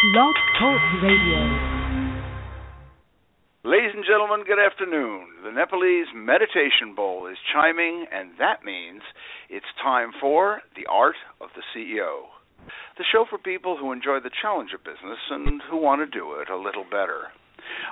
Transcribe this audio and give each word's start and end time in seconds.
Blog 0.00 0.32
Talk 0.58 0.80
Radio. 1.02 1.44
Ladies 3.68 3.92
and 3.92 4.02
gentlemen, 4.08 4.46
good 4.48 4.56
afternoon. 4.56 5.44
The 5.44 5.52
Nepalese 5.52 6.08
Meditation 6.16 6.94
Bowl 6.96 7.26
is 7.26 7.36
chiming, 7.52 8.06
and 8.10 8.30
that 8.38 8.64
means 8.64 9.02
it's 9.50 9.68
time 9.82 10.12
for 10.18 10.62
The 10.74 10.86
Art 10.88 11.16
of 11.42 11.50
the 11.54 11.60
CEO, 11.76 12.32
the 12.96 13.04
show 13.12 13.26
for 13.28 13.36
people 13.36 13.76
who 13.76 13.92
enjoy 13.92 14.20
the 14.24 14.32
challenge 14.40 14.70
of 14.72 14.82
business 14.84 15.20
and 15.28 15.60
who 15.70 15.76
want 15.76 16.00
to 16.00 16.18
do 16.18 16.32
it 16.40 16.48
a 16.48 16.56
little 16.56 16.84
better. 16.84 17.28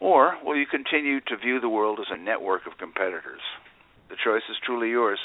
Or 0.01 0.37
will 0.45 0.57
you 0.57 0.67
continue 0.67 1.21
to 1.21 1.37
view 1.37 1.61
the 1.61 1.69
world 1.69 1.99
as 2.01 2.11
a 2.11 2.19
network 2.19 2.67
of 2.67 2.79
competitors? 2.79 3.41
The 4.11 4.17
choice 4.23 4.43
is 4.51 4.57
truly 4.65 4.91
yours. 4.91 5.19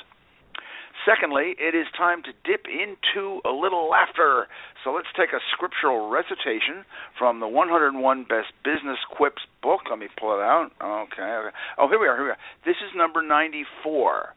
Secondly, 1.05 1.55
it 1.57 1.75
is 1.75 1.87
time 1.97 2.23
to 2.23 2.31
dip 2.43 2.65
into 2.67 3.39
a 3.45 3.51
little 3.51 3.89
laughter. 3.89 4.47
So 4.83 4.91
let's 4.91 5.07
take 5.15 5.31
a 5.31 5.39
scriptural 5.53 6.09
recitation 6.09 6.83
from 7.17 7.39
the 7.39 7.47
101 7.47 8.23
Best 8.23 8.51
Business 8.63 8.99
Quips 9.09 9.41
book. 9.63 9.81
Let 9.89 9.99
me 9.99 10.07
pull 10.19 10.35
it 10.35 10.43
out. 10.43 10.71
Okay. 10.81 11.23
okay. 11.23 11.55
Oh, 11.77 11.87
here 11.87 11.99
we 11.99 12.07
are. 12.07 12.15
Here 12.15 12.25
we 12.25 12.31
are. 12.31 12.43
This 12.65 12.77
is 12.83 12.91
number 12.95 13.21
94. 13.21 14.35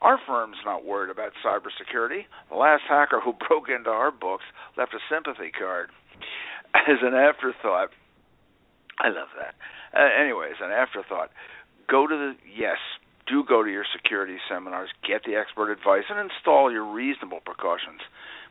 Our 0.00 0.18
firm's 0.26 0.56
not 0.64 0.84
worried 0.84 1.10
about 1.10 1.32
cybersecurity. 1.44 2.24
The 2.50 2.56
last 2.56 2.82
hacker 2.88 3.20
who 3.20 3.32
broke 3.48 3.68
into 3.68 3.90
our 3.90 4.10
books 4.10 4.44
left 4.76 4.94
a 4.94 5.02
sympathy 5.10 5.50
card. 5.50 5.90
As 6.74 7.00
an 7.02 7.14
afterthought, 7.14 7.90
I 8.98 9.08
love 9.08 9.28
that. 9.38 9.54
Uh, 9.94 10.08
anyways, 10.20 10.60
an 10.60 10.70
afterthought. 10.70 11.30
Go 11.88 12.06
to 12.06 12.14
the 12.14 12.32
yes, 12.44 12.76
do 13.26 13.42
go 13.48 13.62
to 13.62 13.70
your 13.70 13.86
security 13.96 14.36
seminars, 14.48 14.90
get 15.06 15.24
the 15.24 15.36
expert 15.36 15.72
advice, 15.72 16.04
and 16.10 16.18
install 16.18 16.70
your 16.70 16.84
reasonable 16.84 17.40
precautions. 17.44 18.00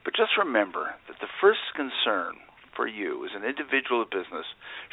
But 0.04 0.16
just 0.16 0.38
remember 0.38 0.96
that 1.08 1.20
the 1.22 1.32
first 1.40 1.62
concern 1.76 2.42
for 2.78 2.88
you 2.88 3.26
as 3.26 3.32
an 3.36 3.44
individual 3.44 4.06
of 4.06 4.10
business 4.14 4.46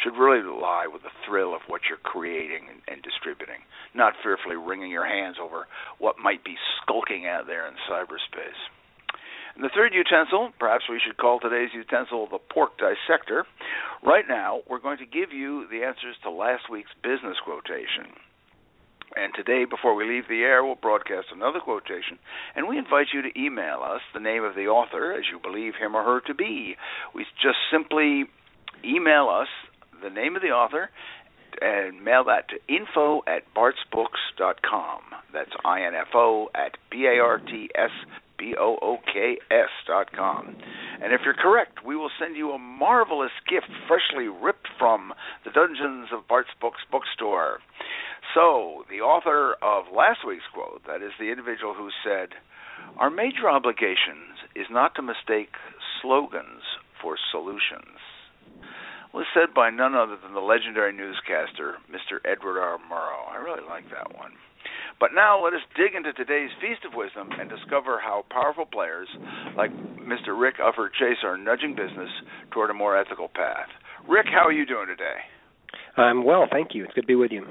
should 0.03 0.19
really 0.19 0.43
lie 0.43 0.89
with 0.91 1.03
the 1.05 1.15
thrill 1.29 1.55
of 1.55 1.61
what 1.69 1.83
you're 1.87 2.01
creating 2.03 2.67
and, 2.73 2.81
and 2.89 3.03
distributing, 3.05 3.61
not 3.95 4.15
fearfully 4.25 4.57
wringing 4.57 4.91
your 4.91 5.07
hands 5.07 5.37
over 5.39 5.69
what 6.01 6.17
might 6.19 6.43
be 6.43 6.57
skulking 6.83 7.29
out 7.29 7.47
there 7.47 7.69
in 7.69 7.75
cyberspace. 7.85 8.59
And 9.55 9.63
the 9.63 9.71
third 9.71 9.95
utensil, 9.95 10.51
perhaps 10.59 10.85
we 10.91 10.99
should 10.99 11.17
call 11.17 11.39
today's 11.39 11.71
utensil 11.73 12.27
the 12.27 12.43
pork 12.43 12.73
dissector. 12.79 13.47
Right 14.03 14.25
now, 14.29 14.63
we're 14.69 14.83
going 14.83 14.99
to 14.99 15.07
give 15.07 15.31
you 15.31 15.69
the 15.71 15.85
answers 15.85 16.17
to 16.25 16.31
last 16.31 16.67
week's 16.69 16.91
business 17.05 17.39
quotation. 17.45 18.19
And 19.17 19.33
today, 19.35 19.65
before 19.65 19.95
we 19.95 20.05
leave 20.05 20.29
the 20.29 20.43
air, 20.43 20.65
we'll 20.65 20.75
broadcast 20.75 21.29
another 21.33 21.61
quotation, 21.61 22.19
and 22.57 22.67
we 22.67 22.79
invite 22.79 23.09
you 23.13 23.23
to 23.23 23.41
email 23.41 23.81
us 23.85 24.01
the 24.13 24.21
name 24.21 24.43
of 24.43 24.57
the 24.57 24.67
author 24.67 25.13
as 25.13 25.25
you 25.31 25.39
believe 25.39 25.75
him 25.81 25.95
or 25.95 26.03
her 26.03 26.21
to 26.27 26.35
be. 26.35 26.77
We 27.15 27.25
just 27.41 27.59
simply 27.71 28.25
email 28.85 29.29
us 29.29 29.49
the 30.03 30.11
name 30.11 30.35
of 30.35 30.43
the 30.43 30.49
author 30.49 30.91
and 31.63 32.03
mail 32.03 32.25
that 32.25 32.49
to 32.49 32.57
info 32.69 33.23
at 33.27 33.43
bartsbooks.com. 33.55 35.01
That's 35.33 35.51
I-N-F-O 35.65 36.51
at 36.55 36.77
B-A-R-T-S 36.91 37.91
B-O-O-K-S 38.39 39.71
dot 39.87 40.13
com. 40.13 40.57
And 41.03 41.13
if 41.13 41.21
you're 41.25 41.35
correct, 41.35 41.85
we 41.85 41.97
will 41.97 42.11
send 42.19 42.37
you 42.37 42.53
a 42.53 42.59
marvelous 42.59 43.33
gift 43.49 43.69
freshly 43.89 44.29
ripped 44.29 44.69
from 44.79 45.13
the 45.45 45.51
dungeons 45.51 46.09
of 46.13 46.29
Bart's 46.29 46.55
Books 46.61 46.81
bookstore. 46.91 47.61
So, 48.35 48.85
the 48.91 49.01
author 49.01 49.55
of 49.63 49.93
last 49.95 50.27
week's 50.27 50.49
quote, 50.53 50.83
that 50.87 51.03
is 51.03 51.13
the 51.19 51.31
individual 51.31 51.75
who 51.75 51.91
said, 52.03 52.31
Our 52.99 53.11
major 53.11 53.49
obligations 53.49 54.43
is 54.57 54.67
not 54.71 54.95
to 54.97 55.03
mistake 55.03 55.55
slogans 56.01 56.63
for 57.01 57.17
solutions, 57.31 58.01
was 59.13 59.27
said 59.33 59.55
by 59.55 59.71
none 59.71 59.95
other 59.95 60.17
than 60.17 60.35
the 60.35 60.41
legendary 60.41 60.93
newscaster, 60.93 61.79
Mr. 61.87 62.19
Edward 62.25 62.59
R. 62.59 62.79
Murrow. 62.91 63.31
I 63.31 63.37
really 63.37 63.63
like 63.69 63.89
that 63.91 64.17
one. 64.17 64.33
But 65.01 65.11
now 65.15 65.43
let 65.43 65.53
us 65.53 65.61
dig 65.77 65.95
into 65.95 66.13
today's 66.13 66.51
Feast 66.61 66.85
of 66.87 66.95
Wisdom 66.95 67.29
and 67.39 67.51
discover 67.51 68.01
how 68.03 68.25
powerful 68.31 68.67
players 68.67 69.09
like 69.57 69.71
Mr. 69.99 70.39
Rick 70.39 70.57
Ufford 70.59 70.95
Chase 70.99 71.23
are 71.25 71.37
nudging 71.37 71.75
business 71.75 72.11
toward 72.53 72.71
a 72.71 72.75
more 72.75 72.97
ethical 72.97 73.29
path. 73.29 73.69
Rick, 74.09 74.27
how 74.33 74.47
are 74.47 74.53
you 74.53 74.67
doing 74.67 74.87
today? 74.87 75.21
I'm 75.97 76.25
well, 76.25 76.47
thank 76.51 76.75
you. 76.75 76.85
It's 76.85 76.95
good 76.95 77.03
to 77.03 77.07
be 77.07 77.15
with 77.15 77.33
you. 77.33 77.45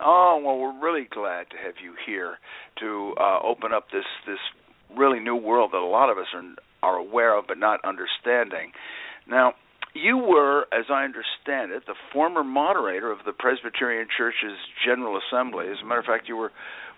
Oh 0.00 0.40
well, 0.42 0.58
we're 0.58 0.80
really 0.80 1.06
glad 1.10 1.50
to 1.50 1.56
have 1.56 1.74
you 1.82 1.94
here 2.06 2.38
to 2.80 3.14
uh, 3.20 3.40
open 3.44 3.72
up 3.72 3.86
this 3.92 4.04
this 4.26 4.38
really 4.96 5.20
new 5.20 5.36
world 5.36 5.72
that 5.72 5.78
a 5.78 5.86
lot 5.86 6.10
of 6.10 6.18
us 6.18 6.26
are 6.34 6.42
are 6.82 6.96
aware 6.96 7.36
of 7.38 7.46
but 7.46 7.58
not 7.58 7.80
understanding. 7.84 8.72
Now, 9.28 9.54
you 9.94 10.18
were, 10.18 10.66
as 10.72 10.86
I 10.90 11.04
understand 11.04 11.72
it, 11.72 11.86
the 11.86 11.94
former 12.12 12.44
moderator 12.44 13.10
of 13.10 13.18
the 13.26 13.32
Presbyterian 13.32 14.06
Church's 14.16 14.58
General 14.84 15.18
Assembly. 15.18 15.66
As 15.68 15.78
a 15.82 15.86
matter 15.86 16.00
of 16.00 16.06
fact, 16.06 16.28
you 16.28 16.36
were 16.36 16.52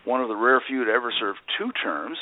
one 0.04 0.20
of 0.20 0.28
the 0.28 0.36
rare 0.36 0.60
few 0.66 0.84
to 0.84 0.90
ever 0.90 1.12
serve 1.18 1.36
two 1.58 1.70
terms, 1.82 2.18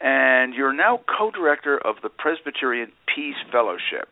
and 0.00 0.54
you're 0.54 0.72
now 0.72 1.00
co-director 1.18 1.78
of 1.78 1.96
the 2.02 2.08
Presbyterian 2.08 2.92
Peace 3.14 3.36
Fellowship. 3.50 4.08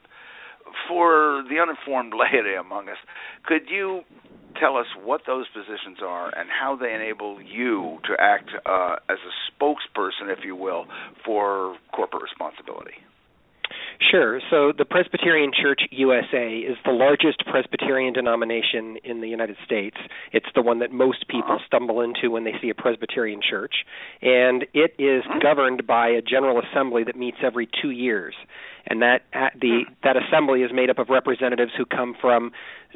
For 0.86 1.42
the 1.48 1.58
uninformed 1.60 2.12
laity 2.18 2.54
among 2.54 2.88
us, 2.88 2.98
could 3.44 3.68
you 3.68 4.02
tell 4.60 4.76
us 4.76 4.86
what 5.02 5.22
those 5.26 5.46
positions 5.48 5.98
are 6.02 6.36
and 6.36 6.48
how 6.48 6.76
they 6.76 6.92
enable 6.94 7.40
you 7.40 7.98
to 8.04 8.14
act 8.18 8.50
uh, 8.66 8.96
as 9.08 9.18
a 9.18 9.32
spokesperson, 9.52 10.32
if 10.32 10.44
you 10.44 10.56
will, 10.56 10.86
for 11.24 11.76
corporate 11.94 12.22
responsibility. 12.22 12.94
Sure. 14.00 14.40
So 14.48 14.72
the 14.76 14.84
Presbyterian 14.84 15.50
Church 15.52 15.82
USA 15.90 16.58
is 16.58 16.76
the 16.84 16.92
largest 16.92 17.44
Presbyterian 17.46 18.12
denomination 18.12 18.96
in 19.02 19.20
the 19.20 19.28
United 19.28 19.56
States. 19.64 19.96
It's 20.32 20.46
the 20.54 20.62
one 20.62 20.78
that 20.78 20.92
most 20.92 21.26
people 21.28 21.58
stumble 21.66 22.00
into 22.00 22.30
when 22.30 22.44
they 22.44 22.54
see 22.62 22.70
a 22.70 22.74
Presbyterian 22.74 23.40
church, 23.42 23.84
and 24.22 24.64
it 24.72 24.94
is 24.98 25.24
governed 25.42 25.86
by 25.86 26.08
a 26.08 26.22
General 26.22 26.62
Assembly 26.62 27.02
that 27.04 27.16
meets 27.16 27.38
every 27.42 27.68
two 27.82 27.90
years. 27.90 28.34
And 28.90 29.02
that 29.02 29.20
the 29.60 29.84
that 30.02 30.16
assembly 30.16 30.62
is 30.62 30.70
made 30.72 30.88
up 30.88 30.98
of 30.98 31.10
representatives 31.10 31.72
who 31.76 31.84
come 31.84 32.14
from, 32.18 32.52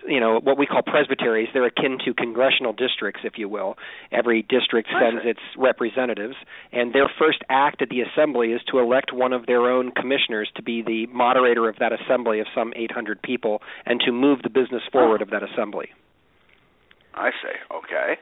you 0.09 0.21
know, 0.21 0.41
what 0.43 0.57
we 0.57 0.65
call 0.65 0.81
presbyteries. 0.81 1.49
They're 1.53 1.67
akin 1.67 1.99
to 2.07 2.15
congressional 2.15 2.73
districts, 2.73 3.21
if 3.25 3.35
you 3.37 3.47
will. 3.47 3.77
Every 4.11 4.41
district 4.41 4.89
sends 4.99 5.21
its 5.27 5.41
representatives, 5.59 6.37
and 6.73 6.95
their 6.95 7.11
first 7.19 7.41
act 7.51 7.83
at 7.83 7.91
the 7.91 8.01
assembly 8.01 8.53
is 8.53 8.63
to 8.71 8.79
elect 8.79 9.13
one 9.13 9.35
of 9.35 9.45
their 9.45 9.71
own 9.71 9.91
commissioners 9.91 10.51
to 10.57 10.63
be 10.63 10.81
the 10.81 10.92
moderator 11.12 11.69
of 11.69 11.77
that 11.79 11.93
assembly 11.93 12.41
of 12.41 12.47
some 12.55 12.73
800 12.77 13.21
people 13.23 13.62
and 13.87 14.00
to 14.06 14.12
move 14.12 14.41
the 14.43 14.50
business 14.50 14.83
forward 14.91 15.23
of 15.23 15.31
that 15.31 15.43
assembly. 15.43 15.89
I 17.15 17.31
see. 17.31 17.56
Okay. 17.75 18.19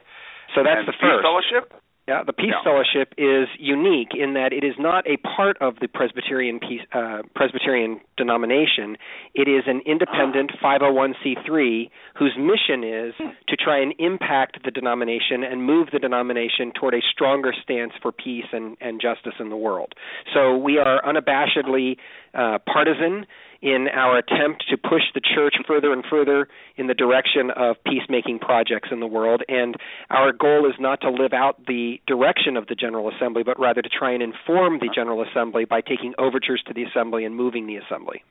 So 0.55 0.63
that's 0.63 0.79
and 0.79 0.87
the 0.87 0.93
first. 0.99 1.23
Fellowship. 1.23 1.73
Yeah, 2.07 2.23
the 2.23 2.33
Peace 2.33 2.49
Yeah. 2.51 2.63
Fellowship 2.63 3.13
is 3.17 3.47
unique 3.59 4.15
in 4.15 4.33
that 4.33 4.53
it 4.53 4.63
is 4.63 4.73
not 4.79 5.05
a 5.07 5.17
part 5.17 5.57
of 5.61 5.79
the 5.79 5.87
Presbyterian 5.87 6.59
Peace, 6.59 6.81
uh, 6.93 7.21
Presbyterian 7.35 8.01
denomination. 8.17 8.97
It 9.35 9.47
is 9.47 9.63
an 9.67 9.81
independent 9.85 10.51
501c3 10.59 11.91
whose 12.15 12.35
mission 12.37 12.83
is 12.83 13.13
to 13.47 13.55
try 13.55 13.77
and 13.79 13.93
impact 13.99 14.63
the 14.63 14.71
denomination 14.71 15.43
and 15.43 15.63
move 15.63 15.89
the 15.93 15.99
denomination 15.99 16.71
toward 16.73 16.95
a 16.95 17.01
stronger 17.01 17.53
stance 17.53 17.93
for 18.01 18.11
peace 18.11 18.47
and, 18.51 18.77
and 18.81 18.99
justice 18.99 19.35
in 19.39 19.49
the 19.49 19.57
world. 19.57 19.93
So 20.33 20.57
we 20.57 20.79
are 20.79 21.01
unabashedly 21.03 21.97
uh, 22.33 22.57
partisan 22.65 23.27
in 23.61 23.87
our 23.93 24.17
attempt 24.17 24.65
to 24.69 24.77
push 24.77 25.03
the 25.13 25.21
church 25.21 25.55
further 25.67 25.93
and 25.93 26.03
further 26.09 26.47
in 26.77 26.87
the 26.87 26.93
direction 26.93 27.51
of 27.55 27.75
peacemaking 27.85 28.39
projects 28.39 28.89
in 28.91 28.99
the 28.99 29.07
world. 29.07 29.43
And 29.47 29.75
our 30.09 30.31
goal 30.31 30.67
is 30.67 30.75
not 30.79 31.01
to 31.01 31.11
live 31.11 31.33
out 31.33 31.65
the 31.67 32.01
direction 32.07 32.57
of 32.57 32.67
the 32.67 32.75
General 32.75 33.11
Assembly, 33.15 33.43
but 33.43 33.59
rather 33.59 33.81
to 33.81 33.89
try 33.89 34.13
and 34.13 34.23
inform 34.23 34.79
the 34.79 34.89
General 34.93 35.23
Assembly 35.23 35.65
by 35.65 35.81
taking 35.81 36.13
overtures 36.17 36.63
to 36.67 36.73
the 36.73 36.83
Assembly 36.83 37.23
and 37.23 37.35
moving 37.35 37.67
the 37.67 37.75
Assembly. 37.75 38.23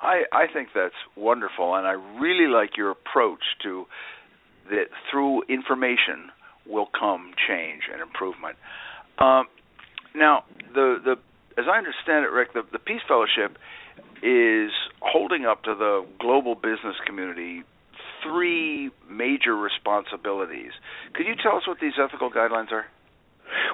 I 0.00 0.24
I 0.32 0.46
think 0.52 0.68
that's 0.74 0.94
wonderful, 1.16 1.74
and 1.74 1.86
I 1.86 1.92
really 1.92 2.46
like 2.46 2.76
your 2.76 2.90
approach 2.90 3.42
to 3.62 3.86
that 4.70 4.88
through 5.10 5.42
information 5.48 6.30
will 6.66 6.88
come 6.98 7.32
change 7.48 7.82
and 7.90 8.02
improvement. 8.02 8.56
Um, 9.18 9.46
now, 10.14 10.44
the 10.74 10.98
the 11.02 11.16
as 11.58 11.64
I 11.70 11.78
understand 11.78 12.24
it, 12.24 12.30
Rick, 12.30 12.52
the, 12.52 12.62
the 12.72 12.78
Peace 12.78 13.02
Fellowship 13.06 13.58
is 14.22 14.70
holding 15.00 15.44
up 15.44 15.62
to 15.64 15.74
the 15.74 16.06
global 16.18 16.54
business 16.54 16.96
community 17.06 17.62
three 18.22 18.90
major 19.08 19.54
responsibilities. 19.54 20.72
Could 21.12 21.26
you 21.26 21.34
tell 21.40 21.56
us 21.56 21.68
what 21.68 21.78
these 21.80 21.92
ethical 22.02 22.30
guidelines 22.30 22.72
are? 22.72 22.86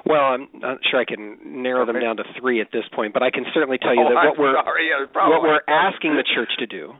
Well, 0.05 0.21
I'm 0.21 0.47
not 0.53 0.79
sure 0.89 0.99
I 0.99 1.05
can 1.05 1.63
narrow 1.63 1.85
them 1.85 1.99
down 1.99 2.17
to 2.17 2.23
three 2.39 2.59
at 2.59 2.71
this 2.71 2.83
point, 2.93 3.13
but 3.13 3.23
I 3.23 3.31
can 3.31 3.45
certainly 3.53 3.77
tell 3.77 3.95
you 3.95 4.03
Oh, 4.05 4.09
that 4.09 4.17
I'm 4.17 4.27
what 4.29 4.37
we're 4.37 4.53
yeah, 4.53 5.05
what 5.13 5.41
we're 5.41 5.61
asking 5.67 6.15
the 6.15 6.23
church 6.23 6.51
to 6.59 6.67
do 6.67 6.93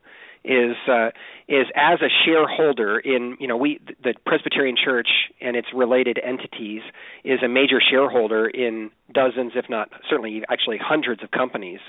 is 0.44 0.76
uh, 0.88 1.10
is 1.48 1.68
as 1.76 2.00
a 2.02 2.10
shareholder 2.26 2.98
in 2.98 3.38
you 3.40 3.48
know 3.48 3.58
we 3.58 3.80
the 4.04 4.14
Presbyterian 4.26 4.76
Church 4.82 5.10
and 5.42 5.56
its 5.56 5.68
related 5.74 6.20
entities 6.24 6.82
is 7.24 7.44
a 7.44 7.48
major 7.48 7.80
shareholder 7.82 8.48
in 8.48 8.90
dozens, 9.14 9.54
if 9.56 9.70
not 9.70 9.90
certainly 10.10 10.44
actually 10.50 10.78
hundreds 10.78 11.24
of 11.24 11.32
companies 11.32 11.80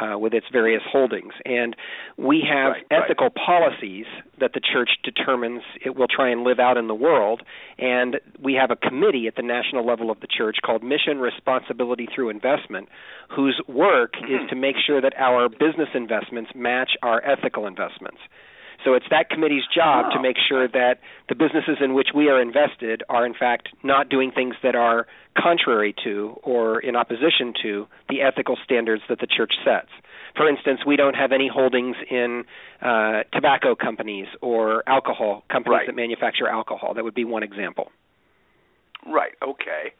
uh, 0.00 0.18
with 0.18 0.32
its 0.34 0.46
various 0.52 0.82
holdings, 0.90 1.32
and 1.44 1.76
we 2.16 2.40
have 2.48 2.72
Right, 2.72 2.84
right. 2.90 3.02
ethical 3.04 3.30
policies 3.30 4.06
that 4.38 4.52
the 4.52 4.60
church 4.60 4.90
determines 5.02 5.62
it 5.84 5.96
will 5.96 6.08
try 6.08 6.28
and 6.30 6.42
live 6.44 6.58
out 6.58 6.76
in 6.76 6.88
the 6.88 6.94
world, 6.94 7.42
and 7.78 8.20
we 8.40 8.54
have 8.54 8.70
a 8.70 8.76
committee 8.76 9.26
at 9.26 9.36
the 9.36 9.42
national 9.42 9.84
level 9.86 10.10
of 10.10 10.20
the 10.20 10.26
church 10.26 10.56
called 10.64 10.82
Mission 10.82 11.18
Responsibility 11.18 12.06
Through 12.14 12.30
Investment, 12.30 12.88
whose 13.34 13.60
work 13.68 14.14
is 14.28 14.40
Mhm. 14.42 14.48
to 14.48 14.54
make 14.54 14.76
sure 14.78 15.00
that 15.00 15.14
our 15.18 15.48
business 15.48 15.88
investments 15.94 16.54
match 16.54 16.96
our 17.02 17.20
ethical 17.24 17.66
investments. 17.66 18.20
So 18.84 18.94
it's 18.94 19.06
that 19.10 19.30
committee's 19.30 19.66
job 19.74 20.12
to 20.12 20.18
Oh. 20.18 20.22
make 20.22 20.36
sure 20.38 20.68
that 20.68 21.00
the 21.28 21.34
businesses 21.34 21.78
in 21.80 21.94
which 21.94 22.08
we 22.14 22.28
are 22.28 22.40
invested 22.40 23.02
are 23.08 23.24
in 23.26 23.34
fact 23.34 23.68
not 23.82 24.08
doing 24.08 24.30
things 24.30 24.54
that 24.62 24.74
are 24.74 25.06
contrary 25.36 25.94
to 26.04 26.38
or 26.42 26.80
in 26.80 26.96
opposition 26.96 27.52
to 27.62 27.86
the 28.08 28.22
ethical 28.22 28.56
standards 28.64 29.02
that 29.08 29.18
the 29.20 29.26
church 29.26 29.52
sets. 29.64 29.90
For 30.34 30.48
instance, 30.48 30.80
we 30.86 30.96
don't 30.96 31.14
have 31.16 31.32
any 31.32 31.48
holdings 31.48 31.96
in 32.10 32.44
uh, 32.82 33.22
tobacco 33.32 33.74
companies 33.74 34.26
or 34.42 34.82
alcohol 34.86 35.44
companies 35.50 35.78
Right. 35.78 35.86
that 35.86 35.96
manufacture 35.96 36.46
alcohol. 36.48 36.94
That 36.94 37.04
would 37.04 37.14
be 37.14 37.24
one 37.24 37.42
example. 37.42 37.90
Right. 39.06 39.34
Okay. 39.42 39.92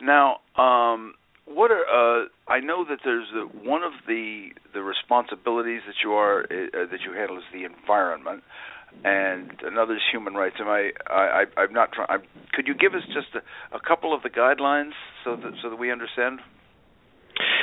Now, 0.00 0.40
um, 0.56 1.14
what 1.46 1.70
are 1.70 1.84
uh, 1.86 2.26
I 2.48 2.60
know 2.60 2.84
that 2.84 2.98
there's 3.04 3.28
a, 3.34 3.46
one 3.66 3.82
of 3.82 3.92
the 4.06 4.50
the 4.74 4.82
responsibilities 4.82 5.82
that 5.86 5.96
you 6.04 6.12
are 6.12 6.42
uh, 6.42 6.86
that 6.90 7.00
you 7.04 7.12
handle 7.12 7.38
is 7.38 7.44
the 7.52 7.64
environment, 7.64 8.42
and 9.04 9.52
another 9.62 9.94
is 9.94 10.02
human 10.10 10.34
rights. 10.34 10.56
Am 10.60 10.68
I? 10.68 10.90
I, 11.06 11.44
I 11.56 11.60
I'm 11.62 11.72
not 11.72 11.92
trying. 11.92 12.20
Could 12.52 12.66
you 12.66 12.74
give 12.74 12.94
us 12.94 13.02
just 13.06 13.28
a, 13.34 13.76
a 13.76 13.80
couple 13.80 14.12
of 14.12 14.22
the 14.22 14.30
guidelines 14.30 14.92
so 15.24 15.36
that 15.36 15.52
so 15.62 15.70
that 15.70 15.76
we 15.76 15.90
understand? 15.90 16.40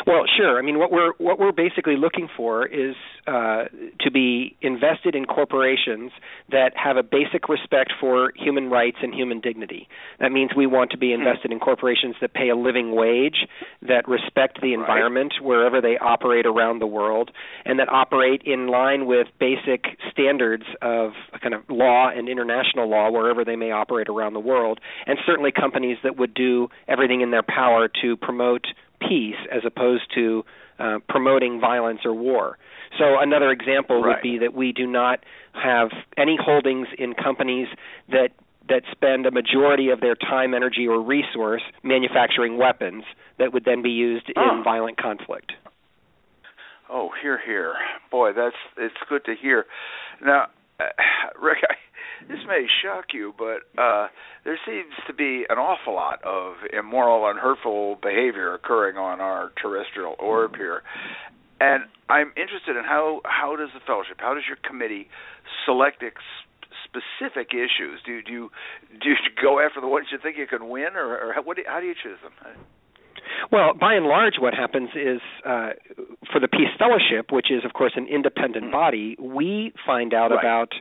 Well, 0.05 0.23
sure. 0.37 0.59
I 0.59 0.61
mean, 0.61 0.79
what 0.79 0.91
we're 0.91 1.13
what 1.17 1.39
we're 1.39 1.51
basically 1.53 1.95
looking 1.95 2.27
for 2.35 2.65
is 2.67 2.95
uh, 3.25 3.65
to 4.01 4.11
be 4.11 4.55
invested 4.61 5.15
in 5.15 5.25
corporations 5.25 6.11
that 6.51 6.73
have 6.75 6.97
a 6.97 7.03
basic 7.03 7.47
respect 7.47 7.93
for 7.99 8.33
human 8.35 8.69
rights 8.69 8.97
and 9.01 9.13
human 9.13 9.39
dignity. 9.39 9.87
That 10.19 10.31
means 10.31 10.51
we 10.55 10.67
want 10.67 10.91
to 10.91 10.97
be 10.97 11.13
invested 11.13 11.51
in 11.51 11.59
corporations 11.59 12.15
that 12.21 12.33
pay 12.33 12.49
a 12.49 12.55
living 12.55 12.93
wage, 12.95 13.47
that 13.81 14.07
respect 14.07 14.59
the 14.61 14.73
Right. 14.75 14.79
environment 14.79 15.35
wherever 15.41 15.79
they 15.81 15.97
operate 15.97 16.45
around 16.45 16.79
the 16.79 16.87
world, 16.87 17.31
and 17.65 17.79
that 17.79 17.89
operate 17.89 18.41
in 18.43 18.67
line 18.67 19.05
with 19.05 19.27
basic 19.39 19.85
standards 20.11 20.65
of 20.81 21.13
kind 21.41 21.53
of 21.53 21.61
law 21.69 22.09
and 22.09 22.27
international 22.27 22.89
law 22.89 23.09
wherever 23.09 23.45
they 23.45 23.55
may 23.55 23.71
operate 23.71 24.09
around 24.09 24.33
the 24.33 24.39
world, 24.39 24.79
and 25.07 25.17
certainly 25.25 25.51
companies 25.51 25.97
that 26.03 26.17
would 26.17 26.33
do 26.33 26.69
everything 26.87 27.21
in 27.21 27.31
their 27.31 27.43
power 27.43 27.87
to 28.01 28.17
promote 28.17 28.65
peace 29.07 29.35
as 29.51 29.61
opposed 29.65 30.03
to 30.15 30.43
uh, 30.79 30.99
promoting 31.07 31.59
violence 31.59 31.99
or 32.05 32.13
war. 32.13 32.57
So 32.97 33.19
another 33.19 33.51
example 33.51 34.01
would 34.01 34.21
be 34.21 34.37
that 34.39 34.53
we 34.53 34.71
do 34.71 34.85
not 34.87 35.23
have 35.53 35.89
any 36.17 36.37
holdings 36.39 36.87
in 36.97 37.13
companies 37.13 37.67
that 38.09 38.29
that 38.69 38.83
spend 38.91 39.25
a 39.25 39.31
majority 39.31 39.89
of 39.89 39.99
their 39.99 40.15
time, 40.15 40.53
energy, 40.53 40.87
or 40.87 41.01
resource 41.01 41.61
manufacturing 41.83 42.57
weapons 42.57 43.03
that 43.37 43.51
would 43.51 43.65
then 43.65 43.81
be 43.81 43.89
used 43.89 44.31
Oh. 44.37 44.57
in 44.57 44.63
violent 44.63 44.97
conflict. 44.97 45.51
Oh, 46.89 47.09
here, 47.21 47.39
here, 47.45 47.73
boy, 48.11 48.31
that's 48.33 48.55
it's 48.77 48.95
good 49.09 49.25
to 49.25 49.35
hear. 49.35 49.65
Now, 50.23 50.47
uh, 50.79 50.83
Rick, 51.41 51.57
I, 51.69 51.75
this 52.27 52.39
may 52.47 52.65
shock 52.83 53.05
you, 53.13 53.33
but 53.37 53.63
uh, 53.81 54.07
there 54.43 54.59
seems 54.65 54.93
to 55.07 55.13
be 55.13 55.45
an 55.49 55.57
awful 55.57 55.93
lot 55.93 56.23
of 56.23 56.55
immoral 56.71 57.29
and 57.29 57.39
hurtful 57.39 57.97
behavior 58.01 58.53
occurring 58.53 58.97
on 58.97 59.21
our 59.21 59.51
terrestrial 59.61 60.15
orb 60.19 60.55
here, 60.55 60.83
and 61.59 61.83
I'm 62.09 62.31
interested 62.35 62.75
in 62.77 62.83
how 62.83 63.21
how 63.25 63.55
does 63.55 63.69
the 63.73 63.79
fellowship, 63.85 64.17
how 64.19 64.33
does 64.33 64.43
your 64.47 64.57
committee 64.67 65.07
select 65.65 66.03
ex- 66.03 66.21
specific 66.85 67.53
issues? 67.53 68.01
Do 68.05 68.21
do 68.21 68.31
you 68.31 68.51
do 69.01 69.09
you 69.09 69.15
go 69.41 69.59
after 69.59 69.79
the 69.81 69.87
ones 69.87 70.07
you 70.11 70.17
think 70.21 70.37
you 70.37 70.47
can 70.47 70.69
win, 70.69 70.95
or, 70.95 71.17
or 71.29 71.33
how, 71.33 71.41
what 71.43 71.57
do, 71.57 71.63
how 71.67 71.79
do 71.79 71.85
you 71.87 71.95
choose 71.95 72.19
them? 72.23 72.33
Well, 73.51 73.73
by 73.73 73.93
and 73.95 74.05
large, 74.05 74.35
what 74.39 74.53
happens 74.53 74.89
is 74.95 75.19
uh, 75.45 75.71
for 76.31 76.39
the 76.39 76.47
Peace 76.47 76.69
Fellowship, 76.77 77.31
which 77.31 77.51
is, 77.51 77.65
of 77.65 77.73
course, 77.73 77.93
an 77.95 78.07
independent 78.07 78.71
body, 78.71 79.15
we 79.19 79.73
find 79.85 80.13
out 80.13 80.31
Right. 80.31 80.39
about 80.39 80.73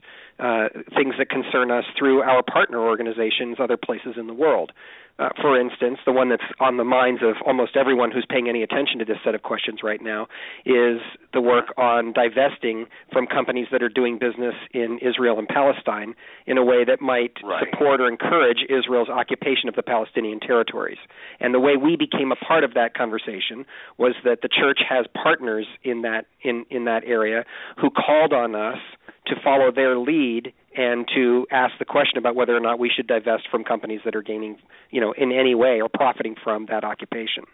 uh, 0.43 0.69
things 0.97 1.15
that 1.19 1.29
concern 1.31 1.71
us 1.71 1.85
through 1.97 2.23
our 2.23 2.43
partner 2.43 2.81
organizations, 2.81 3.57
other 3.61 3.77
places 3.77 4.15
in 4.17 4.27
the 4.27 4.35
world. 4.35 4.73
Uh, 5.19 5.29
for 5.41 5.61
instance, 5.61 5.99
the 6.07 6.11
one 6.11 6.31
that's 6.31 6.43
on 6.59 6.79
the 6.79 6.85
minds 6.85 7.21
of 7.23 7.37
almost 7.47 7.77
everyone 7.77 8.11
who's 8.11 8.27
paying 8.29 8.49
any 8.49 8.63
attention 8.63 8.99
to 8.99 9.05
this 9.05 9.19
set 9.23 9.35
of 9.35 9.43
questions 9.43 9.81
right 9.85 10.01
now 10.03 10.27
is 10.65 10.99
the 11.35 11.41
work 11.41 11.67
on 11.77 12.13
divesting 12.15 12.87
from 13.13 13.27
companies 13.27 13.67
that 13.71 13.83
are 13.83 13.91
doing 13.91 14.19
business 14.19 14.55
in 14.73 14.99
Israel 15.03 15.39
and 15.39 15.47
Palestine 15.47 16.15
in 16.47 16.57
a 16.59 16.65
way 16.65 16.83
that 16.85 17.01
might 17.01 17.35
Right. 17.45 17.63
support 17.71 18.01
or 18.01 18.09
encourage 18.09 18.65
Israel's 18.71 19.11
occupation 19.11 19.69
of 19.69 19.77
the 19.77 19.83
Palestinian 19.83 20.41
territories. 20.41 20.99
And 21.41 21.53
the 21.55 21.61
way 21.61 21.77
we 21.77 21.95
became 21.97 22.33
a 22.33 22.37
part 22.37 22.65
of 22.65 22.73
that 22.75 22.95
conversation 22.95 23.67
was 23.99 24.15
that 24.25 24.41
the 24.41 24.49
church 24.49 24.81
has 24.89 25.07
partners 25.15 25.67
in 25.85 26.03
that 26.03 26.25
in 26.43 26.65
in 26.71 26.85
that 26.87 27.05
area 27.05 27.45
who 27.79 27.91
called 27.91 28.33
on 28.33 28.55
us 28.55 28.79
to 29.27 29.35
follow 29.43 29.71
their 29.71 29.97
lead 29.97 30.53
and 30.77 31.07
to 31.15 31.47
ask 31.51 31.75
the 31.79 31.85
question 31.85 32.19
about 32.19 32.35
whether 32.35 32.57
or 32.57 32.61
not 32.61 32.79
we 32.79 32.91
should 32.95 33.07
divest 33.07 33.49
from 33.51 33.63
companies 33.65 34.01
that 34.05 34.17
are 34.17 34.23
gaining, 34.23 34.57
you 34.91 35.01
know, 35.01 35.13
in 35.13 35.33
any 35.33 35.55
way 35.55 35.81
or 35.81 35.89
profiting 35.89 36.35
from 36.43 36.67
that 36.67 36.85
occupation. 36.85 37.45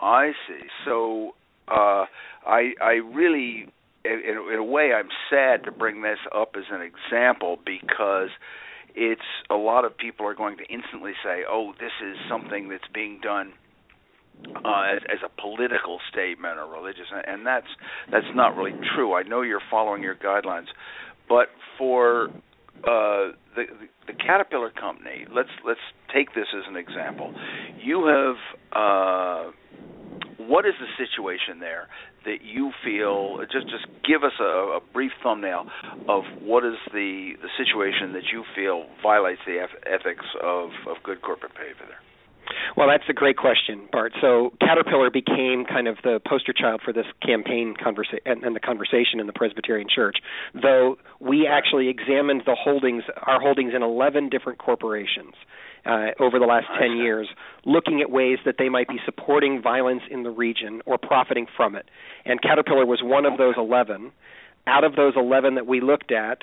I 0.00 0.32
see. 0.48 0.66
So 0.84 1.34
uh, 1.68 2.06
I 2.46 2.72
I 2.80 2.92
really, 3.12 3.66
in, 4.04 4.46
in 4.52 4.58
a 4.58 4.64
way, 4.64 4.92
I'm 4.94 5.08
sad 5.28 5.64
to 5.64 5.72
bring 5.72 6.02
this 6.02 6.18
up 6.34 6.54
as 6.56 6.64
an 6.70 6.80
example 6.80 7.58
because 7.64 8.30
it's 8.94 9.20
a 9.50 9.56
lot 9.56 9.84
of 9.84 9.96
people 9.96 10.26
are 10.26 10.34
going 10.34 10.56
to 10.58 10.64
instantly 10.64 11.12
say, 11.22 11.42
"Oh, 11.48 11.74
this 11.78 11.92
is 12.02 12.16
something 12.28 12.68
that's 12.68 12.88
being 12.94 13.20
done." 13.22 13.52
Uh, 14.64 14.96
as, 14.96 15.02
as 15.08 15.18
a 15.24 15.40
political 15.40 15.98
statement 16.10 16.58
or 16.58 16.66
religious, 16.66 17.06
and 17.26 17.46
that's 17.46 17.66
that's 18.10 18.26
not 18.34 18.56
really 18.56 18.74
true. 18.94 19.14
I 19.14 19.22
know 19.22 19.42
you're 19.42 19.62
following 19.70 20.02
your 20.02 20.16
guidelines, 20.16 20.66
but 21.28 21.48
for 21.78 22.30
uh, 22.84 23.32
the, 23.56 23.64
the 24.06 24.12
Caterpillar 24.12 24.70
company, 24.70 25.26
let's 25.34 25.50
let's 25.64 25.80
take 26.14 26.34
this 26.34 26.46
as 26.56 26.64
an 26.68 26.76
example. 26.76 27.32
You 27.82 28.06
have 28.06 28.36
uh, 28.72 29.50
what 30.38 30.66
is 30.66 30.74
the 30.80 30.90
situation 30.98 31.60
there 31.60 31.88
that 32.24 32.42
you 32.42 32.72
feel? 32.84 33.38
Just 33.52 33.68
just 33.68 33.86
give 34.06 34.24
us 34.24 34.32
a, 34.40 34.78
a 34.78 34.80
brief 34.92 35.12
thumbnail 35.22 35.66
of 36.08 36.24
what 36.42 36.64
is 36.64 36.76
the 36.92 37.32
the 37.40 37.48
situation 37.56 38.12
that 38.12 38.24
you 38.32 38.44
feel 38.56 38.86
violates 39.02 39.40
the 39.46 39.64
ethics 39.86 40.26
of 40.42 40.70
of 40.88 41.02
good 41.02 41.22
corporate 41.22 41.54
behavior 41.54 41.86
there. 41.86 42.09
Well, 42.76 42.88
that's 42.88 43.04
a 43.08 43.12
great 43.12 43.36
question, 43.36 43.88
Bart. 43.92 44.12
So 44.20 44.52
Caterpillar 44.60 45.10
became 45.10 45.64
kind 45.64 45.88
of 45.88 45.98
the 46.02 46.20
poster 46.26 46.52
child 46.52 46.80
for 46.84 46.92
this 46.92 47.06
campaign 47.24 47.74
conversa- 47.74 48.20
and, 48.24 48.44
and 48.44 48.54
the 48.54 48.60
conversation 48.60 49.20
in 49.20 49.26
the 49.26 49.32
Presbyterian 49.32 49.88
Church, 49.92 50.18
though 50.54 50.96
we 51.18 51.46
actually 51.46 51.88
examined 51.88 52.42
the 52.46 52.54
holdings, 52.54 53.04
our 53.22 53.40
holdings 53.40 53.72
in 53.74 53.82
11 53.82 54.28
different 54.28 54.58
corporations. 54.58 55.34
Uh, 55.86 56.08
over 56.20 56.38
the 56.38 56.44
last 56.44 56.66
10 56.78 56.98
years, 56.98 57.26
looking 57.64 58.02
at 58.02 58.10
ways 58.10 58.36
that 58.44 58.56
they 58.58 58.68
might 58.68 58.86
be 58.86 58.98
supporting 59.06 59.62
violence 59.62 60.02
in 60.10 60.24
the 60.24 60.30
region 60.30 60.82
or 60.84 60.98
profiting 60.98 61.46
from 61.56 61.74
it. 61.74 61.86
And 62.26 62.42
Caterpillar 62.42 62.84
was 62.84 63.00
one 63.02 63.24
of 63.24 63.38
those 63.38 63.54
11. 63.56 64.12
Out 64.66 64.84
of 64.84 64.94
those 64.94 65.14
11 65.16 65.54
that 65.54 65.66
we 65.66 65.80
looked 65.80 66.12
at, 66.12 66.40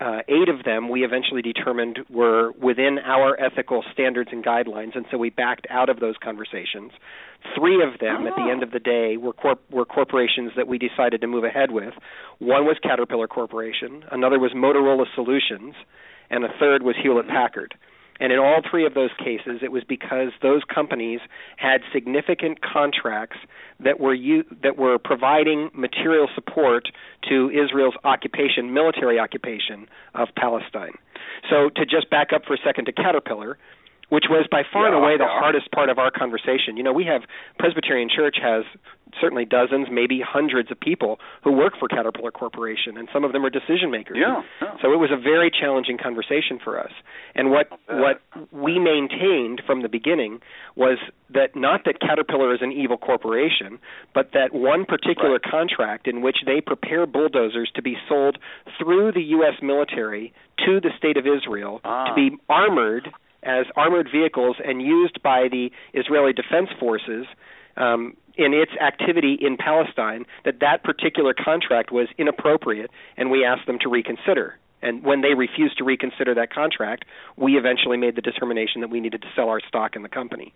uh, 0.00 0.20
eight 0.28 0.48
of 0.48 0.64
them 0.64 0.88
we 0.88 1.04
eventually 1.04 1.42
determined 1.42 2.00
were 2.08 2.52
within 2.52 2.98
our 3.04 3.38
ethical 3.40 3.84
standards 3.92 4.30
and 4.32 4.44
guidelines, 4.44 4.96
and 4.96 5.06
so 5.10 5.18
we 5.18 5.30
backed 5.30 5.66
out 5.70 5.88
of 5.88 6.00
those 6.00 6.14
conversations. 6.22 6.92
Three 7.56 7.82
of 7.82 7.98
them, 7.98 8.22
oh. 8.22 8.28
at 8.28 8.36
the 8.36 8.50
end 8.50 8.62
of 8.62 8.70
the 8.70 8.78
day, 8.78 9.16
were 9.16 9.32
corp- 9.32 9.68
were 9.70 9.84
corporations 9.84 10.52
that 10.56 10.68
we 10.68 10.78
decided 10.78 11.20
to 11.20 11.26
move 11.26 11.44
ahead 11.44 11.72
with. 11.72 11.94
One 12.38 12.64
was 12.64 12.76
Caterpillar 12.82 13.26
Corporation, 13.26 14.04
another 14.10 14.38
was 14.38 14.52
Motorola 14.52 15.06
Solutions, 15.14 15.74
and 16.30 16.44
a 16.44 16.48
third 16.58 16.82
was 16.82 16.94
Hewlett 17.02 17.28
Packard. 17.28 17.74
And 18.20 18.32
in 18.32 18.38
all 18.38 18.60
three 18.68 18.86
of 18.86 18.94
those 18.94 19.10
cases, 19.18 19.60
it 19.62 19.72
was 19.72 19.82
because 19.84 20.32
those 20.42 20.62
companies 20.64 21.20
had 21.56 21.80
significant 21.92 22.60
contracts 22.60 23.38
that 23.80 23.98
were 23.98 24.14
u- 24.14 24.44
that 24.62 24.76
were 24.76 24.98
providing 24.98 25.70
material 25.74 26.28
support 26.34 26.88
to 27.28 27.50
Israel's 27.50 27.96
occupation, 28.04 28.72
military 28.72 29.18
occupation 29.18 29.88
of 30.14 30.28
Palestine. 30.36 30.92
So 31.50 31.68
to 31.70 31.84
just 31.84 32.10
back 32.10 32.32
up 32.32 32.44
for 32.44 32.54
a 32.54 32.58
second 32.64 32.84
to 32.86 32.92
Caterpillar, 32.92 33.58
which 34.12 34.26
was 34.28 34.46
by 34.50 34.60
far 34.70 34.82
yeah, 34.82 34.94
and 34.94 34.96
away 35.02 35.16
the 35.16 35.24
hardest 35.24 35.72
part 35.72 35.88
of 35.88 35.98
our 35.98 36.10
conversation. 36.10 36.76
You 36.76 36.82
know, 36.82 36.92
we 36.92 37.06
have 37.06 37.22
Presbyterian 37.58 38.10
Church 38.14 38.36
has 38.42 38.64
certainly 39.18 39.46
dozens, 39.46 39.88
maybe 39.90 40.20
hundreds 40.20 40.70
of 40.70 40.78
people 40.78 41.18
who 41.42 41.52
work 41.52 41.72
for 41.78 41.88
Caterpillar 41.88 42.30
Corporation, 42.30 42.98
and 42.98 43.08
some 43.10 43.24
of 43.24 43.32
them 43.32 43.42
are 43.44 43.48
decision 43.48 43.90
makers. 43.90 44.18
Yeah, 44.20 44.42
yeah. 44.60 44.76
So 44.82 44.92
it 44.92 44.96
was 44.96 45.08
a 45.10 45.16
very 45.16 45.50
challenging 45.50 45.96
conversation 45.96 46.60
for 46.62 46.78
us. 46.78 46.92
And 47.34 47.50
what 47.50 47.68
what 47.88 48.20
we 48.52 48.78
maintained 48.78 49.62
from 49.64 49.80
the 49.80 49.88
beginning 49.88 50.40
was 50.76 50.98
that 51.32 51.56
not 51.56 51.86
that 51.86 51.98
Caterpillar 51.98 52.54
is 52.54 52.60
an 52.60 52.70
evil 52.70 52.98
corporation, 52.98 53.78
but 54.12 54.32
that 54.34 54.52
one 54.52 54.84
particular 54.84 55.40
right. 55.40 55.50
contract 55.50 56.06
in 56.06 56.20
which 56.20 56.44
they 56.44 56.60
prepare 56.60 57.06
bulldozers 57.06 57.70
to 57.76 57.80
be 57.80 57.96
sold 58.06 58.36
through 58.78 59.12
the 59.12 59.22
U.S. 59.40 59.54
military 59.62 60.34
to 60.66 60.80
the 60.80 60.90
state 60.98 61.16
of 61.16 61.24
Israel 61.26 61.80
ah. 61.82 62.04
to 62.08 62.14
be 62.14 62.36
armored 62.50 63.08
as 63.42 63.66
armored 63.76 64.08
vehicles 64.12 64.56
and 64.64 64.82
used 64.82 65.22
by 65.22 65.48
the 65.48 65.70
Israeli 65.94 66.32
Defense 66.32 66.68
Forces 66.78 67.26
um, 67.76 68.16
in 68.36 68.54
its 68.54 68.72
activity 68.80 69.36
in 69.40 69.56
Palestine 69.56 70.24
that 70.44 70.60
that 70.60 70.84
particular 70.84 71.34
contract 71.34 71.90
was 71.90 72.08
inappropriate, 72.18 72.90
and 73.16 73.30
we 73.30 73.44
asked 73.44 73.66
them 73.66 73.78
to 73.80 73.88
reconsider. 73.88 74.58
And 74.80 75.04
when 75.04 75.20
they 75.20 75.34
refused 75.34 75.78
to 75.78 75.84
reconsider 75.84 76.34
that 76.34 76.52
contract, 76.52 77.04
we 77.36 77.56
eventually 77.56 77.96
made 77.96 78.16
the 78.16 78.22
determination 78.22 78.80
that 78.80 78.90
we 78.90 79.00
needed 79.00 79.22
to 79.22 79.28
sell 79.36 79.48
our 79.48 79.60
stock 79.60 79.94
in 79.94 80.02
the 80.02 80.08
company. 80.08 80.52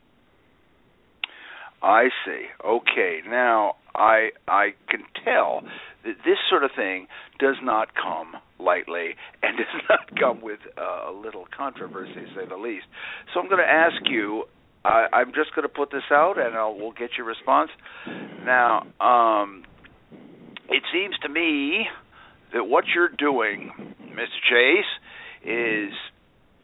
I 1.83 2.09
see. 2.25 2.47
Okay. 2.65 3.21
Now, 3.29 3.77
I 3.95 4.31
I 4.49 4.75
can 4.89 5.03
tell 5.25 5.63
that 6.05 6.15
this 6.25 6.39
sort 6.49 6.65
of 6.65 6.71
thing 6.77 7.07
does 7.39 7.57
not 7.63 7.89
come 7.95 8.35
lightly 8.59 9.15
and 9.43 9.57
does 9.59 9.83
not 9.89 10.19
come 10.19 10.41
with 10.41 10.61
uh, 10.79 11.11
a 11.11 11.13
little 11.13 11.47
controversy, 11.57 12.27
say 12.35 12.47
the 12.49 12.57
least. 12.57 12.87
So 13.33 13.41
I'm 13.41 13.49
going 13.49 13.63
to 13.63 13.71
ask 13.71 13.97
you 14.05 14.45
I, 14.87 15.07
I'm 15.13 15.33
just 15.35 15.55
going 15.55 15.67
to 15.67 15.75
put 15.75 15.91
this 15.91 16.07
out, 16.13 16.39
and 16.39 16.55
I'll, 16.55 16.75
we'll 16.75 16.93
get 16.93 17.11
your 17.19 17.27
response. 17.27 17.71
Now, 18.45 18.87
um, 19.01 19.65
it 20.69 20.83
seems 20.93 21.17
to 21.23 21.29
me 21.29 21.87
that 22.55 22.65
what 22.65 22.85
you're 22.95 23.09
doing, 23.09 23.73
Mr. 24.01 24.39
Chase, 24.49 24.85
is 25.45 25.93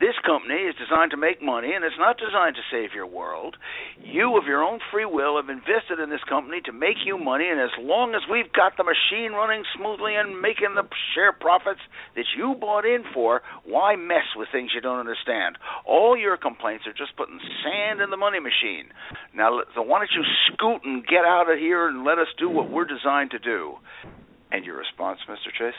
this 0.03 0.19
company 0.27 0.67
is 0.67 0.75
designed 0.75 1.15
to 1.15 1.17
make 1.17 1.39
money, 1.39 1.71
and 1.71 1.87
it's 1.87 1.95
not 1.97 2.19
designed 2.19 2.59
to 2.59 2.67
save 2.75 2.91
your 2.91 3.07
world. 3.07 3.55
You, 4.03 4.37
of 4.37 4.51
your 4.51 4.59
own 4.59 4.81
free 4.91 5.07
will, 5.07 5.39
have 5.39 5.49
invested 5.49 6.03
in 6.03 6.11
this 6.11 6.27
company 6.29 6.61
to 6.67 6.73
make 6.73 7.07
you 7.07 7.17
money, 7.17 7.47
and 7.47 7.63
as 7.63 7.71
long 7.79 8.19
as 8.19 8.27
we've 8.27 8.51
got 8.53 8.75
the 8.77 8.83
machine 8.83 9.31
running 9.31 9.63
smoothly 9.79 10.19
and 10.19 10.43
making 10.43 10.75
the 10.75 10.83
share 11.15 11.31
profits 11.31 11.79
that 12.17 12.27
you 12.37 12.59
bought 12.59 12.85
in 12.85 13.05
for, 13.15 13.43
why 13.63 13.95
mess 13.95 14.35
with 14.35 14.51
things 14.51 14.73
you 14.75 14.83
don't 14.83 14.99
understand? 14.99 15.57
All 15.87 16.19
your 16.19 16.37
complaints 16.37 16.85
are 16.91 16.93
just 16.93 17.15
putting 17.17 17.39
sand 17.63 18.03
in 18.03 18.11
the 18.11 18.19
money 18.19 18.41
machine. 18.43 18.91
Now, 19.33 19.63
why 19.79 20.03
don't 20.03 20.11
you 20.11 20.27
scoot 20.51 20.83
and 20.83 21.07
get 21.07 21.23
out 21.23 21.47
of 21.47 21.59
here 21.63 21.87
and 21.87 22.03
let 22.03 22.19
us 22.19 22.29
do 22.43 22.51
what 22.51 22.69
we're 22.69 22.91
designed 22.91 23.31
to 23.31 23.39
do? 23.39 23.79
And 24.51 24.65
your 24.67 24.77
response, 24.77 25.21
Mr. 25.31 25.55
Chase? 25.57 25.79